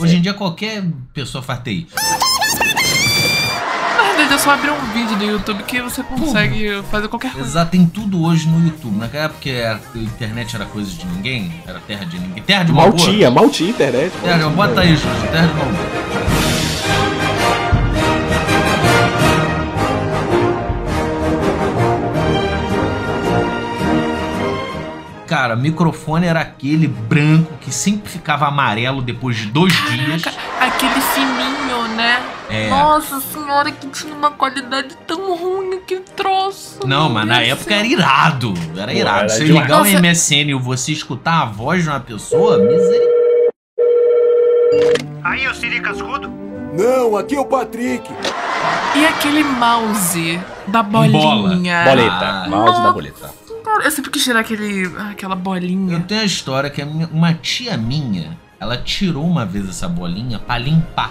[0.00, 1.86] Hoje em dia qualquer pessoa faz TI.
[4.24, 7.46] Verdade, é só abrir um vídeo no YouTube que você consegue fazer qualquer coisa.
[7.46, 8.96] Exato, tem tudo hoje no YouTube.
[8.96, 12.42] Naquela época a internet era coisa de ninguém, era terra de ninguém.
[12.42, 13.06] Terra de Mal Malboa.
[13.06, 14.12] tinha, mal tinha internet.
[14.22, 16.04] Terra de Bota aí, Jorge, terra de Malboa.
[25.26, 30.22] Cara, microfone era aquele branco que sempre ficava amarelo depois de dois dias.
[30.60, 32.22] Aquele fininho, né?
[32.48, 32.68] É.
[32.68, 33.72] Nossa senhora,
[34.28, 36.80] uma qualidade tão ruim, que troço.
[36.86, 37.78] Não, mas na época céu.
[37.78, 38.54] era irado.
[38.76, 39.18] Era Pô, irado.
[39.20, 39.62] era Você demais.
[39.64, 40.00] ligar o Nossa.
[40.00, 43.14] MSN e você escutar a voz de uma pessoa, misericórdia.
[45.22, 46.28] Aí, o Siri Cascudo?
[46.76, 48.08] Não, aqui é o Patrick.
[48.96, 51.84] E aquele mouse da bolinha.
[51.84, 52.46] Boleta, Ah.
[52.48, 53.30] mouse da boleta.
[53.84, 55.96] Eu sempre quis tirar aquele, aquela bolinha.
[55.96, 59.88] Eu tenho a história que a minha- uma tia minha, ela tirou uma vez essa
[59.88, 61.10] bolinha pra limpar.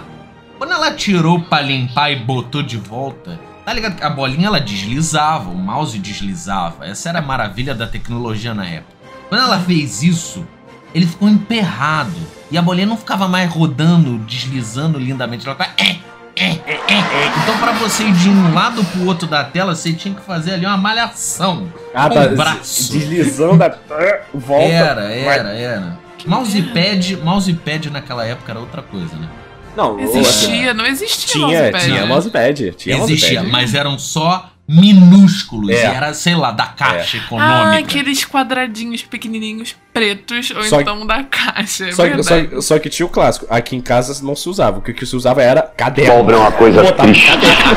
[0.58, 4.02] Quando ela tirou pra limpar e botou de volta, tá ligado?
[4.02, 6.86] A bolinha ela deslizava, o mouse deslizava.
[6.86, 8.94] Essa era a maravilha da tecnologia na época.
[9.28, 10.46] Quando ela fez isso,
[10.94, 12.14] ele ficou emperrado.
[12.50, 15.46] E a bolinha não ficava mais rodando, deslizando lindamente.
[15.46, 15.74] Ela ficava.
[15.76, 15.96] É,
[16.36, 17.32] é, é, é, é.
[17.42, 20.54] Então, pra você ir de um lado pro outro da tela, você tinha que fazer
[20.54, 21.72] ali uma malhação.
[21.92, 22.26] Ah, com tá.
[22.26, 22.92] o braço.
[22.92, 23.76] Deslizando a.
[24.32, 24.64] Volta.
[24.64, 25.98] Era, era, era.
[26.26, 29.28] Mousepad, mousepad naquela época era outra coisa, né?
[29.76, 31.84] Não, Existia, não existia Tinha, mousepad.
[31.84, 32.72] tinha mousepad.
[32.76, 33.50] Tinha Existia, mousepad.
[33.52, 35.70] mas eram só minúsculos.
[35.70, 35.74] É.
[35.74, 37.78] E era, sei lá, da caixa Ah, econômica.
[37.78, 41.88] aqueles quadradinhos pequenininhos pretos, ou Só que- então da caixa.
[41.88, 42.48] É Só que, verdade.
[42.54, 43.46] só, só que tinha o clássico.
[43.50, 44.78] Aqui em casa não se usava.
[44.78, 46.14] O que, que se usava era caderno.
[46.14, 47.26] Pobre é uma coisa Botava triste.
[47.26, 47.76] caderno.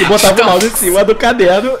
[0.00, 1.72] e botava o mouse em cima do caderno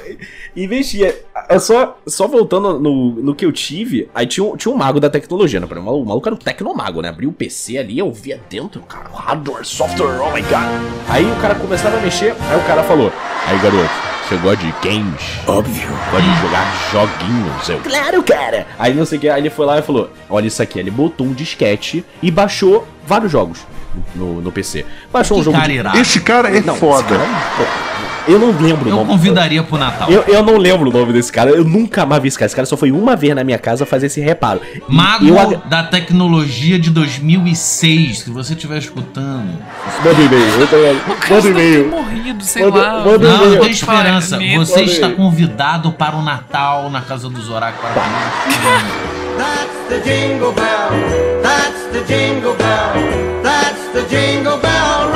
[0.56, 1.14] e mexia.
[1.50, 5.00] É só, só voltando no, no que eu tive, aí tinha um, tinha um mago
[5.00, 5.66] da tecnologia, né?
[5.68, 7.08] O maluco- o maluco era um tecnomago, né?
[7.08, 10.80] Abria o PC ali, eu via dentro, cara, hardware, software, oh my god.
[11.08, 13.12] Aí o cara começava a mexer, aí o cara falou:
[13.48, 13.90] Aí garoto,
[14.28, 15.20] você gosta de games?
[15.44, 15.88] Óbvio.
[16.12, 17.68] Gosta de jogar joguinhos?
[17.68, 18.66] Eu, claro, cara.
[18.78, 20.90] Aí não sei o que, aí ele foi lá e falou: Olha isso aqui, ele
[20.92, 23.58] botou um disquete e baixou vários jogos
[24.14, 24.86] no, no PC.
[25.12, 25.98] Baixou Que um jogo cara de...
[25.98, 27.08] Esse cara é Não, esse foda.
[27.08, 29.08] cara é- Eu não lembro o Eu nome.
[29.08, 30.10] convidaria pro Natal.
[30.10, 31.50] Eu, eu não lembro o nome desse cara.
[31.50, 32.46] Eu nunca mais vi esse cara.
[32.46, 34.60] Esse cara só foi uma vez na minha casa fazer esse reparo.
[34.88, 39.50] Mago Eu da tecnologia de 2006, se você estiver escutando.
[40.04, 40.42] Manda e-mail.
[40.42, 41.88] eu Manda ter e-mail.
[41.90, 43.04] morrido, sei Manda- lá.
[43.04, 43.60] manda Não, e-mail.
[43.62, 44.38] tem esperança.
[44.38, 47.90] Você Manda está convidado para o Natal na casa dos oráculos.
[49.36, 51.42] That's the jingle bell.
[51.42, 53.42] That's the jingle bell.
[53.42, 55.10] That's the jingle bell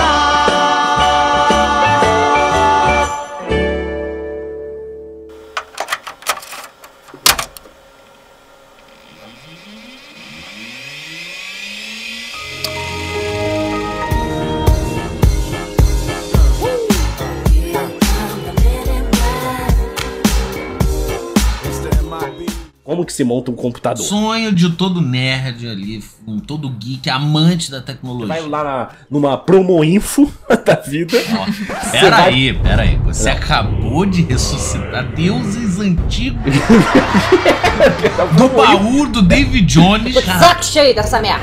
[22.85, 24.05] Como que se monta um computador?
[24.05, 28.27] Sonho de todo nerd ali, um todo geek, amante da tecnologia.
[28.29, 30.31] Vai lá na, numa promo info
[30.67, 31.19] da vida.
[31.19, 32.97] Você Pera vai- aí, pera aí.
[33.07, 36.43] Você acabou de ressuscitar deuses antigos
[38.37, 40.15] do baú do David Jones.
[40.23, 41.43] Saco cheio dessa merda.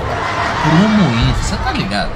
[0.64, 2.12] promo info, você tá ligado?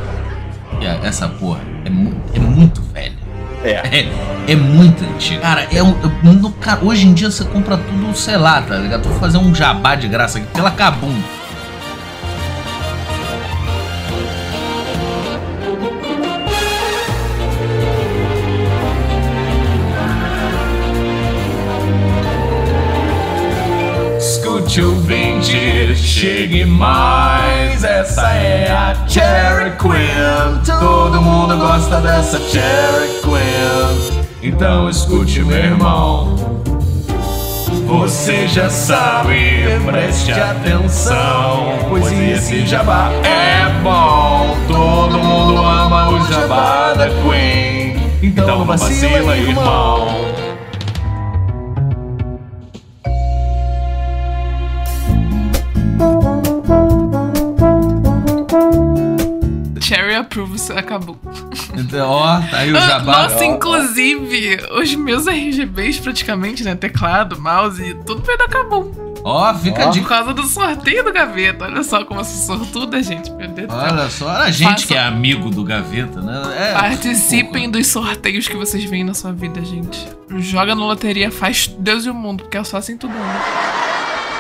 [1.04, 3.25] Essa porra é, mu- é muito velha.
[3.66, 3.82] É.
[4.02, 5.42] É, é muito antigo.
[5.42, 9.08] Cara, é um, no ca- hoje em dia você compra tudo, sei lá, tá ligado?
[9.10, 11.16] Vou fazer um jabá de graça aqui pela Kabum.
[24.20, 25.58] Escute ouvinte,
[25.96, 27.84] chegue mais.
[27.84, 30.80] Essa é a Cherry Queen.
[30.80, 34.26] Todo mundo gosta dessa Cherry Queen.
[34.42, 36.36] Então escute, meu irmão.
[37.88, 41.78] Você já sabe, preste atenção.
[41.90, 44.56] Pois esse jabá é bom.
[44.68, 47.96] Todo mundo ama o jabá da Queen.
[48.22, 50.08] Então vacila, irmão.
[60.16, 61.18] Cherry approves, acabou.
[61.76, 63.24] Então, ó, tá aí o Ah, jabá.
[63.24, 66.76] Nossa, inclusive, os meus RGBs praticamente, né?
[66.76, 68.92] Teclado, mouse, tudo veio da Kabum.
[69.24, 71.66] Ó, fica Por de causa do sorteio do gaveta.
[71.66, 73.32] Olha só como eu sou sortuda, gente.
[73.32, 73.74] Meu Deus.
[73.74, 76.44] Olha só, a gente Façam- que é amigo do Gaveta, né?
[76.56, 80.08] É, Participem dos sorteios que vocês veem na sua vida, gente.
[80.38, 83.76] Joga na loteria, faz Deus e o mundo, porque é só assim tudo anda.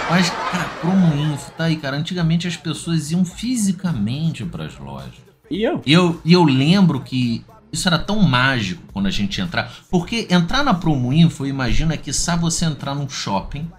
[0.08, 1.98] Mas, cara, promo info, tá aí, cara.
[1.98, 5.26] Antigamente as pessoas iam fisicamente pras lojas.
[5.50, 5.82] E eu?
[5.86, 9.72] E eu, e eu lembro que isso era tão mágico quando a gente entrar.
[9.90, 13.70] Porque entrar na Promo Info, imagina que sabe você entrar num shopping,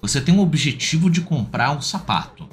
[0.00, 2.48] você tem o objetivo de comprar um sapato.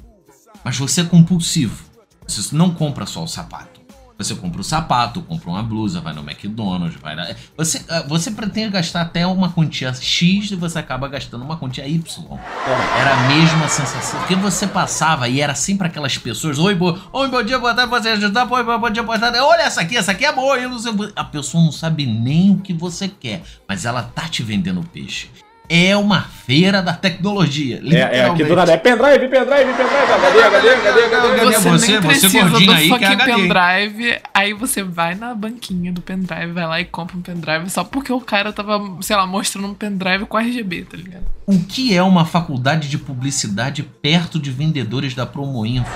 [0.64, 1.84] Mas você é compulsivo.
[2.26, 3.73] Você não compra só o sapato.
[4.16, 7.34] Você compra o sapato, compra uma blusa, vai no McDonald's, vai na...
[7.56, 11.84] Você, ah, você pretende gastar até uma quantia X e você acaba gastando uma quantia
[11.84, 12.38] Y.
[12.96, 14.20] Era a mesma sensação.
[14.20, 16.60] Porque você passava e era sempre aquelas pessoas.
[16.60, 16.96] Oi, bo...
[17.12, 18.50] Oi bom dia, boa tarde, você ajudar?
[18.50, 19.38] Oi, bom dia, boa tarde.
[19.40, 20.58] Olha essa aqui, essa aqui é boa.
[20.58, 20.92] Eu não sei...
[21.16, 25.28] A pessoa não sabe nem o que você quer, mas ela tá te vendendo peixe.
[25.68, 27.80] É uma feira da tecnologia.
[27.90, 28.72] É, é aqui do nada.
[28.72, 30.12] É pendrive, pendrive, pendrive.
[30.12, 31.36] HD, HD, HD, HD.
[31.36, 32.00] Cadê Você, você?
[32.00, 34.18] nem Você gordinho do aí, que é HD, pendrive.
[34.34, 38.12] Aí você vai na banquinha do pendrive, vai lá e compra um pendrive só porque
[38.12, 41.24] o cara tava, sei lá, mostrando um pendrive com RGB, tá ligado?
[41.46, 45.90] O que é uma faculdade de publicidade perto de vendedores da Promoinfo?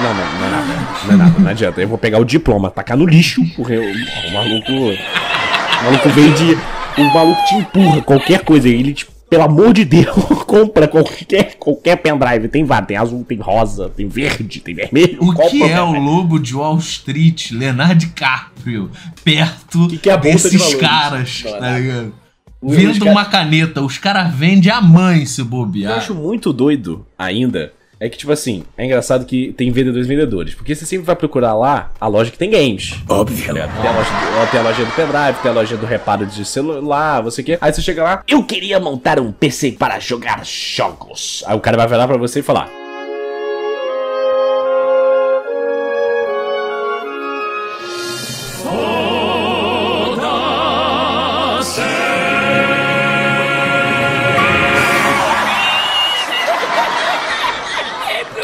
[0.00, 0.66] Não, não, não é nada.
[1.04, 1.80] Não é nada, não adianta.
[1.82, 4.72] Eu vou pegar o diploma, tacar no lixo, porque o, o maluco.
[4.72, 6.56] O maluco vende.
[6.98, 8.68] O maluco te empurra qualquer coisa.
[8.68, 10.14] Ele te, pelo amor de Deus,
[10.46, 12.48] compra qualquer, qualquer pendrive.
[12.48, 15.18] Tem vários, tem azul, tem rosa, tem verde, tem vermelho.
[15.20, 18.90] O que é o lobo de Wall Street, Leonardo DiCaprio,
[19.24, 20.80] perto que é bolsa de desses valores?
[20.80, 22.12] caras, Não é tá ligado?
[22.62, 25.98] Vendo cara- uma caneta, os caras vendem a mãe se que eu bobear.
[25.98, 30.54] acho muito doido ainda é que, tipo assim, é engraçado que tem vendedores e vendedores.
[30.54, 32.94] Porque você sempre vai procurar lá a loja que tem games.
[33.08, 33.54] Óbvio.
[33.54, 36.44] Tem a loja, do- tem a loja do pendrive, tem a loja do reparo de
[36.44, 37.58] celular, você quer.
[37.60, 41.42] Aí você chega lá, eu queria montar um PC para jogar jogos.
[41.46, 42.70] Aí o cara vai virar pra você e falar.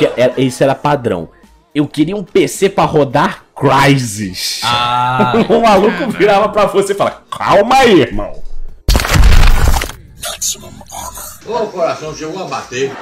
[0.03, 1.29] Que era, esse era padrão.
[1.73, 4.61] Eu queria um PC pra rodar Crysis.
[4.65, 8.33] Ah, o maluco virava pra você e fala: Calma aí, irmão.
[11.47, 12.93] Ô, coração chegou a bater.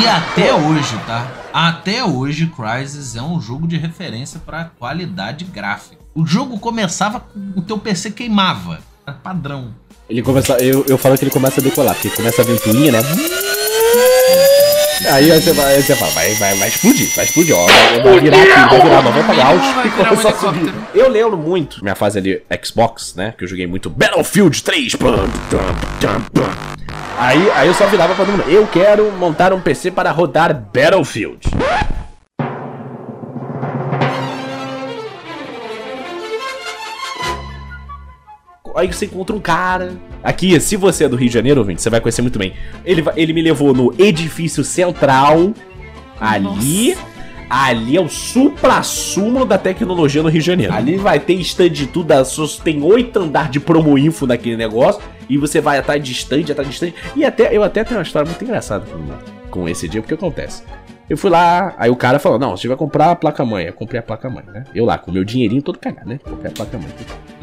[0.00, 1.26] e até hoje, tá?
[1.52, 6.02] Até hoje, Crysis é um jogo de referência pra qualidade gráfica.
[6.14, 8.80] O jogo começava com o teu PC queimava.
[9.06, 9.72] Era padrão.
[10.10, 12.98] Ele começa, eu, eu falo que ele começa a decolar, porque começa a ventoinha, né?
[15.06, 17.66] Aí, você, vai, aí você fala, vai, vai, vai explodir, vai explodir, ó.
[17.66, 20.74] Vai, vai virar aqui, vai virar 90 graus Vai e começar a subir.
[20.94, 23.34] Eu lembro muito, minha fase ali, Xbox, né?
[23.36, 24.94] Que eu joguei muito Battlefield 3.
[24.96, 25.58] pam, tam,
[26.00, 26.50] tam, pam.
[27.18, 30.54] Aí, aí eu só virava pra todo mundo, eu quero montar um PC para rodar
[30.54, 31.40] Battlefield.
[38.78, 39.96] Aí você encontra um cara.
[40.22, 42.54] Aqui, se você é do Rio de Janeiro, ouvinte, você vai conhecer muito bem.
[42.84, 45.52] Ele, ele me levou no edifício central.
[46.20, 46.96] Ali.
[47.50, 50.72] Ali é o supra-sumo da tecnologia no Rio de Janeiro.
[50.72, 52.14] Ali vai ter stand de tudo.
[52.62, 55.02] Tem oito andares de promo info naquele negócio.
[55.28, 56.92] E você vai atrás de stand, atrás de stand.
[57.16, 60.62] E até, eu até tenho uma história muito engraçada com, com esse dia, porque acontece.
[61.08, 63.66] Eu fui lá, aí o cara falou: Não, você vai comprar a placa-mãe.
[63.66, 64.64] Eu comprei a placa-mãe, né?
[64.74, 66.18] Eu lá, com o meu dinheirinho todo cagado, né?
[66.22, 66.88] Comprei a placa-mãe.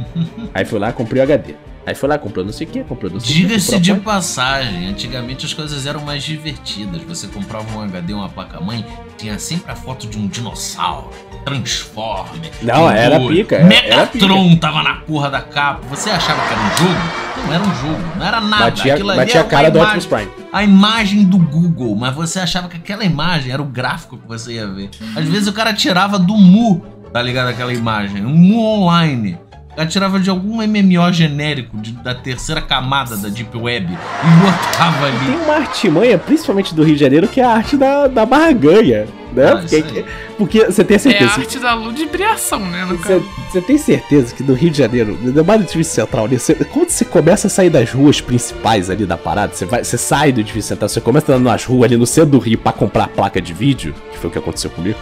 [0.53, 1.55] aí fui lá, comprei o HD.
[1.85, 3.47] Aí foi lá, comprou não sei o que, comprou não sei o que.
[3.47, 7.01] Diga-se de passagem, antigamente as coisas eram mais divertidas.
[7.03, 8.83] Você comprava um HD, uma placa-mãe,
[9.17, 11.11] tinha sempre a foto de um dinossauro,
[11.45, 12.51] Transformer.
[12.61, 15.81] Não, era pica, era- era Megatron tava na porra da capa.
[15.89, 17.25] Você achava que era um jogo?
[17.47, 18.63] Não era um jogo, não era nada.
[18.65, 20.45] Batia, Aquilo ali batia a cara do imagem- Optimus Prime.
[20.51, 24.53] a imagem do Google, mas você achava que aquela imagem era o gráfico que você
[24.53, 24.89] ia ver.
[25.15, 27.49] Às vezes o cara tirava do Mu, tá ligado?
[27.49, 29.37] Aquela imagem, um Mu online.
[29.71, 34.27] O cara tirava de algum MMO genérico de- da terceira camada da Deep Web e
[34.41, 35.25] botava ali.
[35.25, 39.05] Tem uma artimanha, principalmente do Rio de Janeiro, que é a arte da, da barganha,
[39.35, 39.51] né?
[39.51, 40.05] Ah, porque,
[40.37, 41.31] porque você tem É a certeza.
[41.31, 42.85] arte da ludibriação, né?
[42.85, 43.21] No Você,
[43.51, 46.55] você tem certeza que no Rio de Janeiro, ainda mais no edifício central, né, você-
[46.55, 50.31] quando você começa a sair das ruas principais ali da parada, você, vai, você sai
[50.31, 52.71] do edifício central, você começa a andar nas ruas ali no centro do Rio pra
[52.71, 54.97] comprar placa de vídeo, que foi o que aconteceu comigo,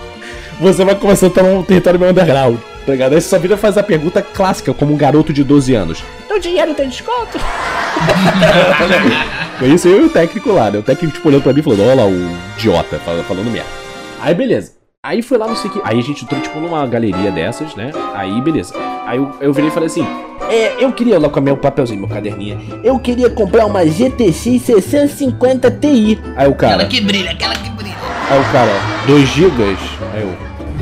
[0.59, 3.13] você vai começando a estar num território meio underground, tá ligado?
[3.15, 6.03] Aí você só vira fazer a pergunta clássica, como um garoto de 12 anos.
[6.29, 7.39] O dinheiro tem desconto?
[9.59, 10.79] Foi isso eu e o técnico lá, né?
[10.79, 13.82] O técnico tipo olhando pra mim e falando, olha lá o idiota fal- falando merda.
[14.23, 14.71] Aí beleza.
[15.05, 15.81] Aí foi lá, não sei o que.
[15.83, 17.91] Aí a gente entrou, tipo, numa galeria dessas, né?
[18.13, 18.73] Aí, beleza.
[19.05, 20.07] Aí eu, eu virei e falei assim:
[20.49, 22.57] É, eu queria lá com meu papelzinho, meu caderninho.
[22.85, 26.17] Eu queria comprar uma GTX 650 Ti.
[26.37, 26.75] Aí o cara.
[26.75, 27.97] Aquela que brilha, aquela que brilha.
[28.29, 28.71] Aí o cara,
[29.05, 29.77] 2 gigas?
[30.13, 30.33] Aí eu.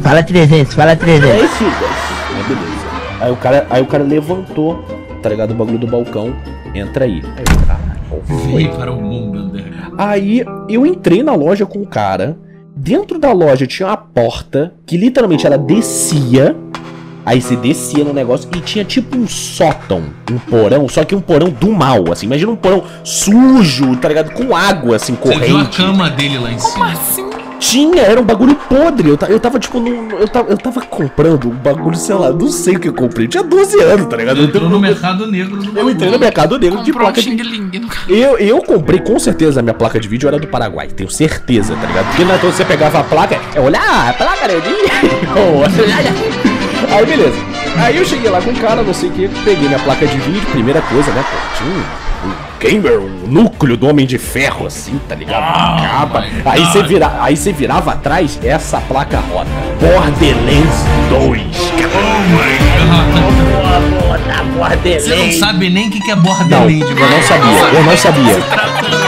[0.03, 1.27] Fala 300, fala 300.
[1.27, 1.73] 10 gigas.
[2.35, 2.85] Aí beleza.
[3.21, 4.85] Aí o cara, aí o cara levantou,
[5.23, 5.49] tá ligado?
[5.49, 6.31] O bagulho do balcão.
[6.75, 7.23] Entra aí.
[7.35, 8.53] Aí eu, caralho, qual foi?
[8.65, 9.63] Vem para o mundo, André.
[9.97, 12.37] Aí eu entrei na loja com o cara.
[12.83, 16.55] Dentro da loja tinha uma porta que literalmente ela descia.
[17.23, 21.21] Aí você descia no negócio e tinha tipo um sótão, um porão, só que um
[21.21, 22.25] porão do mal, assim.
[22.25, 24.31] Imagina um porão sujo, tá ligado?
[24.31, 25.77] Com água, assim, Você viu a corrente.
[25.77, 26.91] cama dele lá em cima.
[26.91, 27.29] assim?
[27.61, 29.09] Tinha, era um bagulho podre.
[29.09, 32.47] Eu, eu tava, tipo, num, eu, tava, eu tava comprando um bagulho, sei lá, não
[32.47, 33.27] sei o que eu comprei.
[33.27, 34.39] Eu tinha 12 anos, tá ligado?
[34.39, 37.37] Eu, Entrou no mercado negro do eu entrei no mercado negro de placa de
[38.09, 41.75] eu, eu comprei com certeza a minha placa de vídeo era do Paraguai, tenho certeza,
[41.75, 42.07] tá ligado?
[42.07, 44.55] Porque na toa você pegava a placa, é olhar, a placa de
[46.91, 47.50] Aí beleza.
[47.77, 50.17] Aí eu cheguei lá com o cara, não sei o que, peguei minha placa de
[50.17, 51.23] vídeo, primeira coisa, né?
[51.23, 55.41] Pô, tinha um, um gamer, um núcleo do Homem de Ferro, assim, tá ligado?
[55.81, 56.25] Capa.
[56.45, 59.49] Aí você vira, aí você virava atrás, essa placa roda.
[59.79, 61.71] Borderlands 2.
[64.99, 66.81] Você não sabe nem o que que é Não, Borderland.
[66.81, 68.35] eu não sabia, eu não sabia.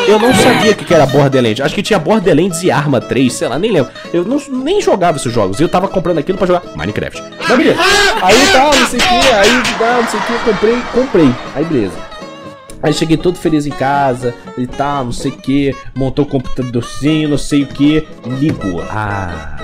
[0.08, 1.62] Eu não sabia o que era Borderlands.
[1.62, 3.92] Acho que tinha Borderlands e Arma 3, sei lá, nem lembro.
[4.14, 5.60] Eu não, nem jogava esses jogos.
[5.60, 7.24] Eu tava comprando aquilo pra jogar Minecraft.
[7.40, 7.80] Mas beleza.
[8.22, 11.36] Aí tá, não sei o que, aí tá, não sei o que, comprei, comprei.
[11.56, 12.14] Aí beleza.
[12.82, 17.30] Aí cheguei todo feliz em casa e tal, não sei o que, montou o computadorzinho,
[17.30, 18.84] não sei o que, ligou.
[18.90, 19.58] Ah.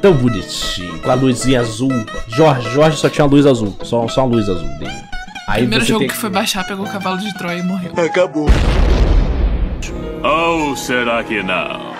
[0.00, 1.92] Tão bonitinho, com a luzinha azul.
[2.26, 5.09] Jorge, Jorge só tinha luz azul, só, só a luz azul dele.
[5.50, 7.92] Aí Primeiro você jogo tem- que foi baixar, pegou o cavalo de Troia e morreu.
[7.96, 8.48] Acabou.
[10.22, 11.90] Ou será que não?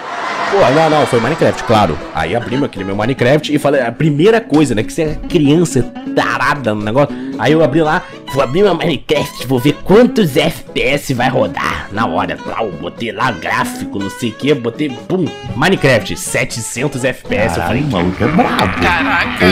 [0.51, 1.97] Pô, não, não, foi Minecraft, claro.
[2.15, 5.83] Aí abrimos aquele meu Minecraft e falei, a primeira coisa, né, que você é criança
[6.15, 7.15] tarada no negócio.
[7.39, 12.07] Aí eu abri lá, vou abrir meu Minecraft, vou ver quantos FPS vai rodar na
[12.07, 12.37] hora.
[12.37, 15.27] Tal, botei lá gráfico, não sei o que, botei, pum,
[15.57, 17.59] Minecraft, 700 FPS.
[17.59, 18.81] eu falei, maluco, é brabo.
[18.81, 19.47] Caraca,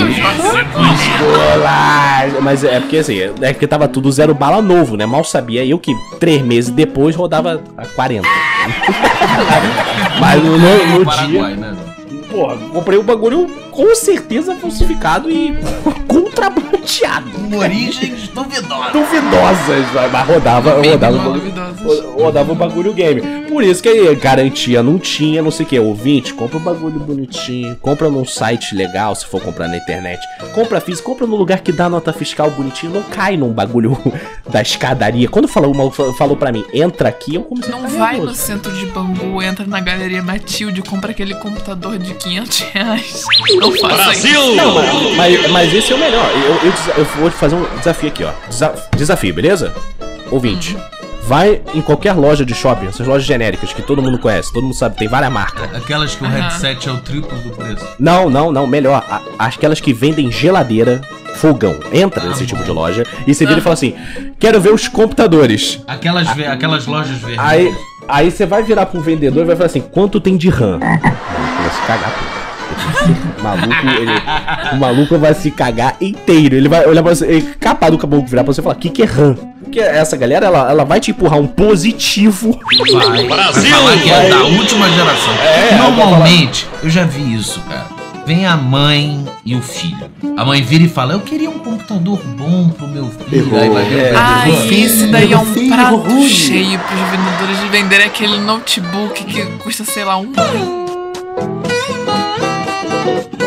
[1.63, 2.21] lá.
[2.41, 5.07] Mas é porque assim, é porque tava tudo zero bala novo, né?
[5.07, 8.27] Mal sabia eu que três meses depois rodava a 40.
[10.21, 11.57] Mas no, no, no Paraguai, dia.
[11.57, 11.77] né?
[12.31, 13.47] Porra, comprei o bagulho
[13.79, 15.57] com certeza falsificado e
[16.09, 17.31] contrabandeado.
[17.31, 18.93] Com origens duvidosas.
[18.93, 23.39] Duvidosas, mas rodava, rodava, o bagulho, rodava o bagulho game.
[23.49, 25.79] Por isso que aí, garantia não tinha, não sei o que.
[25.79, 30.21] Ouvinte, compra o bagulho bonitinho, compra num site legal, se for comprar na internet.
[30.53, 33.97] Compra físico, compra no lugar que dá nota fiscal bonitinho, não cai num bagulho
[34.51, 35.29] da escadaria.
[35.29, 38.73] Quando falou, uma, falou pra mim, entra aqui, eu comecei Não a vai no centro
[38.73, 43.25] de Bangu, entra na galeria Matilde, compra aquele computador de 500 reais.
[43.71, 44.55] Não faça isso.
[44.57, 46.31] Não, mas, mas, mas esse é o melhor.
[46.35, 48.31] Eu, eu, eu vou te fazer um desafio aqui, ó.
[48.49, 49.73] Desa- desafio, beleza?
[50.31, 50.77] Ouvinte.
[51.23, 54.75] Vai em qualquer loja de shopping, essas lojas genéricas que todo mundo conhece, todo mundo
[54.75, 55.69] sabe, tem várias marcas.
[55.77, 56.35] Aquelas que o Aham.
[56.41, 57.87] headset é o triplo do preço.
[57.99, 59.05] Não, não, não, melhor.
[59.39, 61.03] Aquelas que vendem geladeira,
[61.35, 61.77] fogão.
[61.93, 63.95] Entra nesse tipo de loja e você vira e fala assim:
[64.41, 65.81] quero ver os computadores.
[65.87, 67.39] Aquelas, ve- aquelas lojas verdes.
[67.39, 67.75] Aí,
[68.09, 70.79] aí você vai virar pro vendedor e vai falar assim: quanto tem de RAM?
[70.79, 72.11] Vai se cagar.
[72.11, 72.38] pô.
[73.39, 76.57] O maluco, ele- o maluco vai se cagar inteiro.
[76.57, 78.79] Ele vai olhar pra você, ele, capaz do caboclo virar pra você e falar: o
[78.79, 79.35] que, que é RAM?
[79.63, 82.59] Porque essa galera, ela, ela vai te empurrar um positivo.
[82.93, 85.35] Vai, vai falar que é da última geração.
[85.35, 87.87] É, Normalmente, eu já vi isso, cara.
[88.27, 90.11] Vem a mãe e o filho.
[90.37, 93.57] A mãe vira e fala: Eu queria um computador bom pro meu filho.
[93.59, 94.13] Aí vai ver o É.
[94.17, 96.29] Ai, esse daí é um Filho, prato ruim.
[96.29, 100.33] cheio pros vendedores de vender aquele notebook que custa, sei lá, um
[103.09, 103.29] real.
[103.33, 103.38] Eu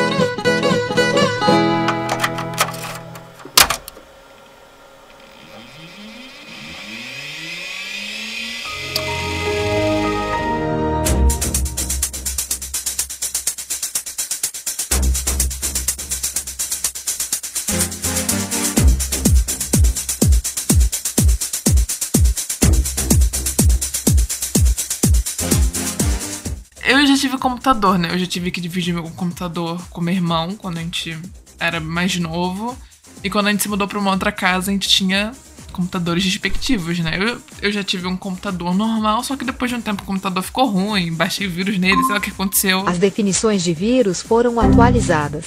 [27.21, 28.09] tive computador, né?
[28.11, 31.17] Eu já tive que dividir meu computador com meu irmão quando a gente
[31.59, 32.75] era mais novo.
[33.23, 35.31] E quando a gente se mudou pra uma outra casa, a gente tinha
[35.71, 37.17] computadores respectivos, né?
[37.19, 40.41] Eu, eu já tive um computador normal, só que depois de um tempo o computador
[40.41, 42.87] ficou ruim, baixei vírus nele, sei lá o que aconteceu.
[42.87, 45.45] As definições de vírus foram atualizadas.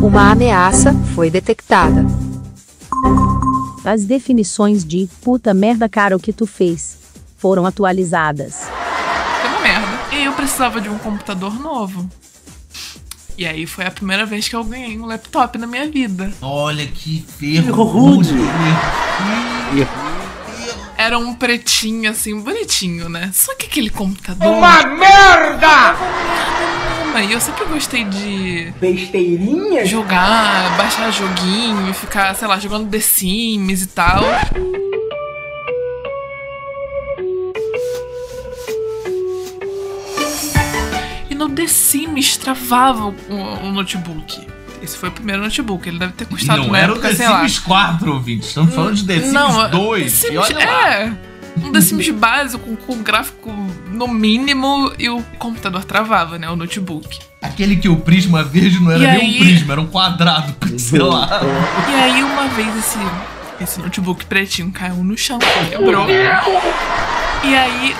[0.00, 2.06] Uma ameaça foi detectada.
[3.84, 6.98] As definições de puta merda cara o que tu fez
[7.36, 8.68] foram atualizadas.
[9.40, 9.98] Foi uma merda.
[10.12, 12.08] E aí eu precisava de um computador novo.
[13.36, 16.32] E aí foi a primeira vez que eu ganhei um laptop na minha vida.
[16.40, 17.82] Olha que ferro.
[17.84, 18.34] rude.
[20.96, 23.30] Era um pretinho, assim, bonitinho, né?
[23.32, 24.48] Só que aquele computador.
[24.48, 25.96] Uma merda!
[27.28, 29.84] E eu sempre gostei de Besteirinha?
[29.84, 34.22] jogar, baixar joguinho e ficar, sei lá, jogando The Sims e tal.
[41.62, 44.44] The Sims travava o, o notebook.
[44.82, 47.28] Esse foi o primeiro notebook, ele deve ter custado não era o época, The sei
[47.28, 47.38] lá.
[47.40, 48.48] Sims 4, ouvintes.
[48.48, 50.12] Estamos falando de The Sims Não, 2.
[50.12, 50.90] Sims- e olha lá.
[50.98, 51.12] É,
[51.62, 53.52] um The Sims básico, com gráfico
[53.88, 56.50] no mínimo e o computador travava, né?
[56.50, 57.20] O notebook.
[57.40, 60.52] Aquele que o prisma verde não era E nem aí- um prisma, era um quadrado
[60.58, 61.46] pixelado.
[61.88, 62.98] E aí, uma vez esse,
[63.60, 65.38] esse notebook pretinho caiu no chão,
[65.70, 66.06] quebrou.
[67.44, 67.94] E aí,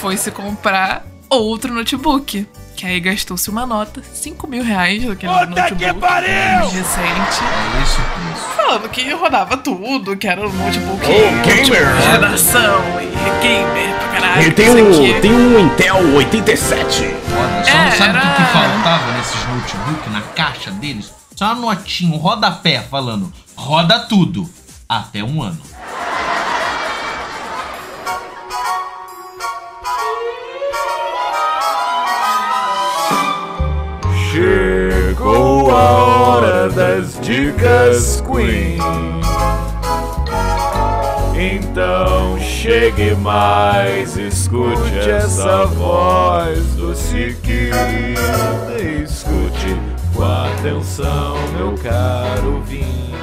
[0.00, 2.46] foi se comprar outro notebook.
[2.76, 6.68] Que aí gastou-se uma nota, 5 mil reais daquele notebook que pariu!
[6.70, 7.44] recente.
[7.44, 8.48] É esse o preço.
[8.56, 12.02] Falando que rodava tudo, que era um notebook Oh, gamer!
[12.02, 14.42] geração e gamer pra caralho.
[14.42, 17.04] Ele tem um, tem um Intel 87.
[17.04, 17.64] Foda.
[17.64, 21.12] Só É, não sabe o que, que faltava nesses notebooks, na caixa deles?
[21.36, 24.48] Só uma notinha, um rodapé falando, roda tudo.
[24.88, 25.58] Até um ano.
[36.64, 38.78] Hora das dicas Queen.
[41.36, 49.02] Então chegue mais, escute essa voz doce querida.
[49.02, 49.78] Escute
[50.14, 53.14] com atenção, meu caro ouvinte.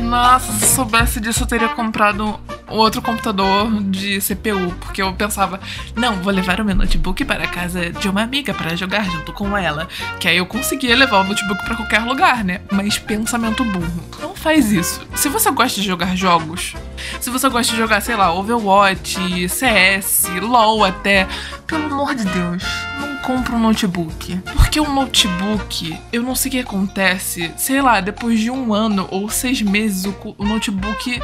[0.00, 5.60] Nossa, se soubesse disso, eu teria comprado outro computador de CPU, porque eu pensava,
[5.94, 9.32] não, vou levar o meu notebook para a casa de uma amiga para jogar junto
[9.32, 9.88] com ela,
[10.20, 12.60] que aí eu conseguia levar o notebook para qualquer lugar, né?
[12.70, 14.04] Mas pensamento burro.
[14.20, 15.06] Não faz isso.
[15.14, 16.74] Se você gosta de jogar jogos,
[17.20, 21.26] se você gosta de jogar, sei lá, Overwatch, CS, LoL até,
[21.66, 22.62] pelo amor de Deus,
[23.00, 24.40] não compra um notebook.
[24.56, 29.06] Porque um notebook, eu não sei o que acontece, sei lá, depois de um ano
[29.10, 31.20] ou seis meses, o, notebook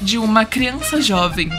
[0.00, 1.50] de uma criança jovem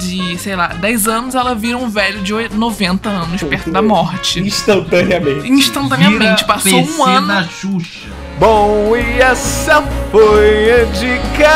[0.00, 3.80] de, sei lá, 10 anos, ela vira um velho de oi- 90 anos, perto da
[3.80, 4.40] morte.
[4.40, 5.48] Instantaneamente.
[5.48, 7.28] Instantaneamente, Vira passou PC um ano.
[7.28, 8.08] da Xuxa.
[8.40, 9.80] Bom, e essa
[10.10, 11.54] foi a dica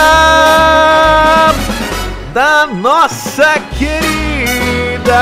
[2.32, 5.18] da nossa querida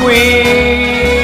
[0.00, 1.17] Queen.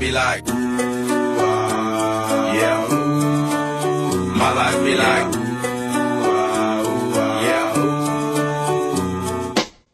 [0.00, 0.42] Be like,
[2.54, 2.88] yeah.
[4.34, 5.36] My life be like,
[7.42, 7.74] yeah.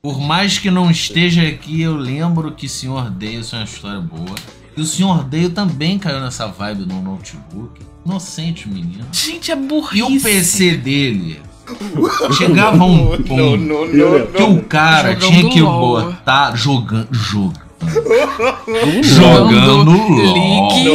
[0.01, 3.11] Por mais que não esteja aqui, eu lembro que Sr.
[3.11, 4.37] Dale, isso é uma história boa.
[4.77, 5.25] E o Sr.
[5.25, 7.81] Dale também caiu nessa vibe no notebook.
[8.05, 9.05] Inocente, menino.
[9.11, 9.99] Gente, é burrice.
[9.99, 11.43] E o PC dele?
[12.39, 13.25] Chegava um ponto
[14.37, 17.09] que o cara Jogando tinha que botar jogando.
[17.11, 17.66] Jogando.
[19.03, 20.33] Jogando LOL.
[20.33, 20.89] League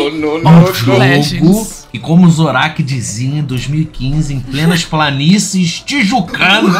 [0.46, 1.00] Um of jogo.
[1.00, 1.88] Legends.
[1.94, 6.74] E como o Zorak dizia em 2015, em plenas planícies tijucanas,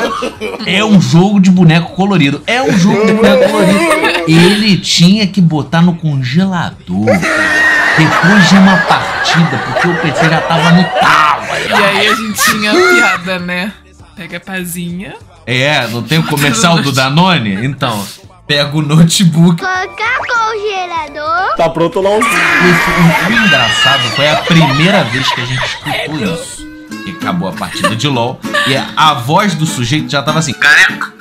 [0.66, 2.42] é um jogo de boneco colorido.
[2.48, 3.80] É um jogo de boneco colorido.
[4.28, 7.06] Ele tinha que botar no congelador.
[7.98, 11.44] Depois de uma partida, porque o PC já tava no talo.
[11.70, 13.74] E aí a gente tinha a piada, né?
[14.16, 15.16] Pega a pazinha.
[15.46, 17.66] É, não tem o comercial do Danone?
[17.66, 18.02] Então,
[18.48, 19.58] pega o notebook.
[19.62, 21.56] Colocar congelador.
[21.56, 22.20] Tá pronto não?
[22.20, 26.62] O, o- engraçado foi a primeira vez que a gente escutou isso.
[27.06, 28.40] E acabou a partida de LOL.
[28.68, 30.54] E a, voz do sujeito já tava assim.
[30.54, 31.12] Careca!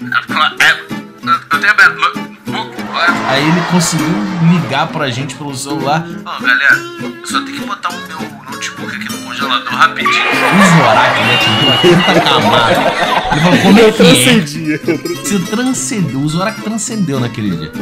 [3.29, 4.07] Aí ele conseguiu
[4.53, 6.05] ligar pra gente pelo celular.
[6.27, 10.11] Ó, galera, eu só tenho que botar o meu notebook aqui no congelador rapidinho.
[10.13, 11.39] O Zorak, né,
[11.83, 12.93] quinta camada.
[13.33, 14.05] Ele falou, como é Eu que é?
[14.05, 14.77] transcendi.
[14.77, 17.73] Você transcendeu, o Zorak transcendeu naquele dia.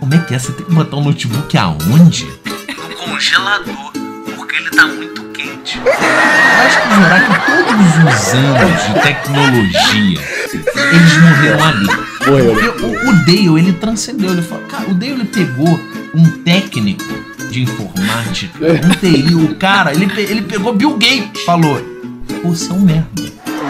[0.00, 0.38] Como é que é?
[0.38, 2.24] Você tem que botar o notebook aonde?
[2.78, 3.92] No congelador,
[4.36, 5.15] porque ele tá muito
[5.66, 5.80] quente.
[5.84, 10.20] Eu acho que todos os anos de tecnologia,
[10.92, 11.86] eles morreram ali.
[12.26, 14.30] Morreu, Porque o, Dale, ele transcendeu.
[14.30, 15.78] Ele falou, cara, o Dale ele pegou
[16.14, 17.04] um técnico
[17.50, 21.80] de informática, um TI, o cara, ele, ele pegou Bill Gates, falou:
[22.44, 23.22] Você é um merda.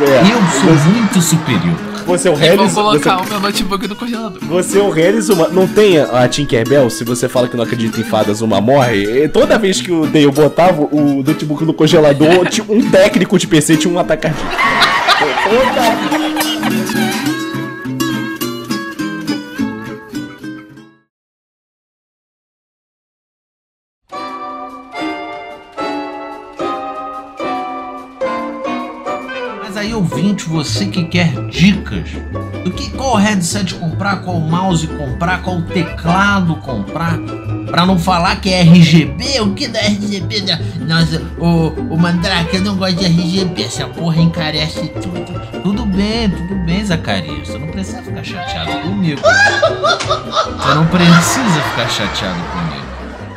[0.03, 1.96] É, Eu sou muito superior.
[2.07, 2.73] Você é o Vou Harris.
[2.73, 4.39] colocar Você, o meu notebook no congelador.
[4.43, 5.49] você é o Harris, uma.
[5.49, 6.89] Não tem a Tinkerbell?
[6.89, 9.25] Se você fala que não acredita em fadas, uma morre.
[9.25, 13.47] E toda vez que o Dale botava o notebook no congelador, tinha um técnico de
[13.49, 14.57] PC tinha um ataque cardíaco.
[15.49, 16.26] Toda
[30.51, 32.11] ouvinte, você que quer dicas
[32.65, 37.19] do que qual headset comprar, qual mouse comprar, qual teclado comprar,
[37.71, 40.41] pra não falar que é RGB, o que da RGB?
[40.43, 45.37] da- Nossa, o, o Mandrake, eu não gosto de RGB, essa porra encarece tudo.
[45.63, 49.21] Tudo bem, tudo bem, Zacarias, você não precisa ficar chateado comigo.
[49.21, 52.87] Você não precisa ficar chateado comigo.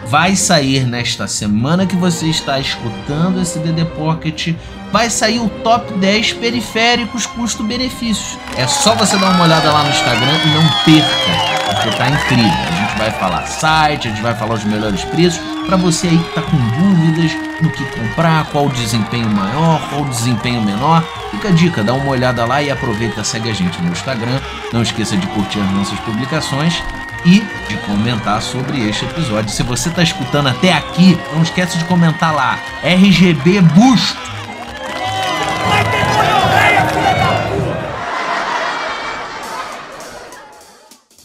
[0.06, 4.54] Vai sair nesta semana que você está escutando esse DD Pocket.
[4.92, 8.38] Vai sair o top 10 periféricos custo-benefícios.
[8.58, 12.52] É só você dar uma olhada lá no Instagram e não perca, porque tá incrível.
[12.52, 15.40] A gente vai falar site, a gente vai falar os melhores preços.
[15.68, 17.32] Para você aí que tá com dúvidas
[17.62, 21.94] no que comprar, qual o desempenho maior, qual o desempenho menor, fica a dica, dá
[21.94, 24.40] uma olhada lá e aproveita, segue a gente no Instagram.
[24.74, 26.82] Não esqueça de curtir as nossas publicações
[27.26, 29.52] e de comentar sobre este episódio.
[29.52, 32.58] Se você está escutando até aqui, não esquece de comentar lá.
[32.84, 34.39] RGB Busto.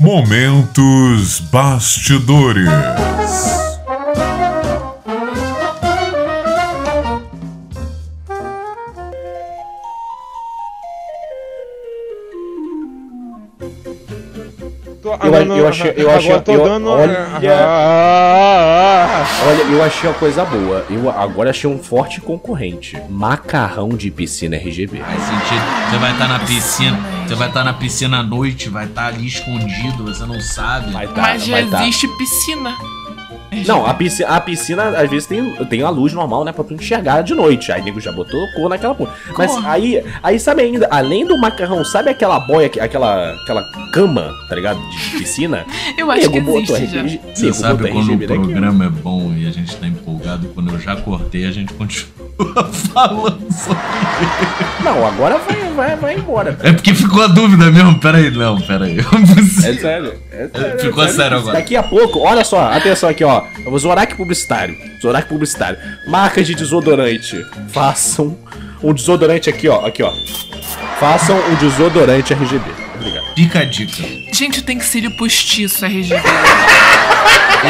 [0.05, 2.69] Momentos Bastidores.
[15.37, 16.89] Eu, eu achei, eu achei, eu- dando.
[16.91, 17.29] olha,
[19.47, 20.85] olha, eu achei uma coisa boa.
[20.91, 22.97] Eu agora achei um forte concorrente.
[23.09, 24.99] Macarrão de piscina RGB.
[24.99, 25.63] Faz sentido.
[25.91, 29.27] Você vai estar na piscina, você vai estar na piscina à noite, vai estar ali
[29.27, 30.93] escondido, você não sabe.
[30.93, 31.83] Vai tá, Mas já vai tá.
[31.83, 32.75] existe piscina.
[33.67, 36.53] Não, a piscina, a piscina às vezes tem, tem a luz normal, né?
[36.53, 37.71] Pra tu enxergar de noite.
[37.71, 39.13] Aí o nego já botou cor naquela porra.
[39.37, 44.31] Mas aí, aí sabe ainda, além do macarrão, sabe aquela boia, que- aquela, aquela cama,
[44.49, 44.79] tá ligado?
[44.91, 45.65] De piscina?
[45.97, 47.03] Eu acho que Nego botou existe já.
[47.03, 50.79] RGB, Você sabe quando o programa é bom e a gente tá empolgado, quando eu
[50.81, 52.24] já cortei, a gente continua
[52.93, 53.79] falando sobre
[54.83, 56.57] Não, agora vai, vai, vai embora.
[56.63, 57.99] É porque ficou a dúvida mesmo.
[58.01, 58.97] Pera aí, não, pera aí.
[59.65, 60.15] É sério.
[60.33, 61.55] É sério Ficou é sério agora.
[61.55, 63.43] Daqui a pouco, olha só, atenção aqui, ó.
[63.67, 64.77] O Zorak publicitário.
[65.01, 65.79] Zorak publicitário.
[66.09, 67.45] Marcas de desodorante.
[67.69, 68.37] Façam
[68.83, 69.87] um desodorante aqui, ó.
[69.87, 70.13] Aqui, ó.
[70.99, 72.84] Façam um desodorante RGB.
[73.35, 74.03] Fica a dica.
[74.33, 76.23] Gente, tem que ser postiço RGB.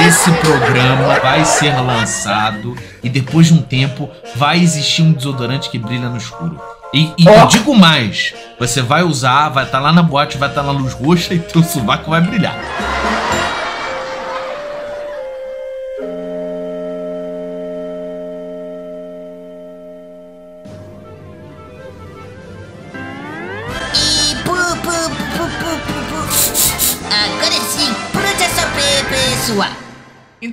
[0.06, 5.78] Esse programa vai ser lançado e depois de um tempo vai existir um desodorante que
[5.78, 6.60] brilha no escuro.
[6.92, 10.62] E, e eu digo mais: você vai usar, vai estar lá na boate, vai estar
[10.62, 12.56] na luz roxa e teu sovaco vai brilhar.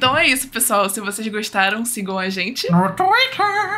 [0.01, 0.89] Então é isso, pessoal.
[0.89, 2.67] Se vocês gostaram, sigam a gente.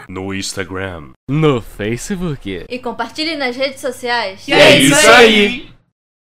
[0.08, 1.10] No Instagram.
[1.30, 2.66] No Facebook.
[2.70, 4.48] E compartilhe nas redes sociais.
[4.48, 5.70] E é isso aí.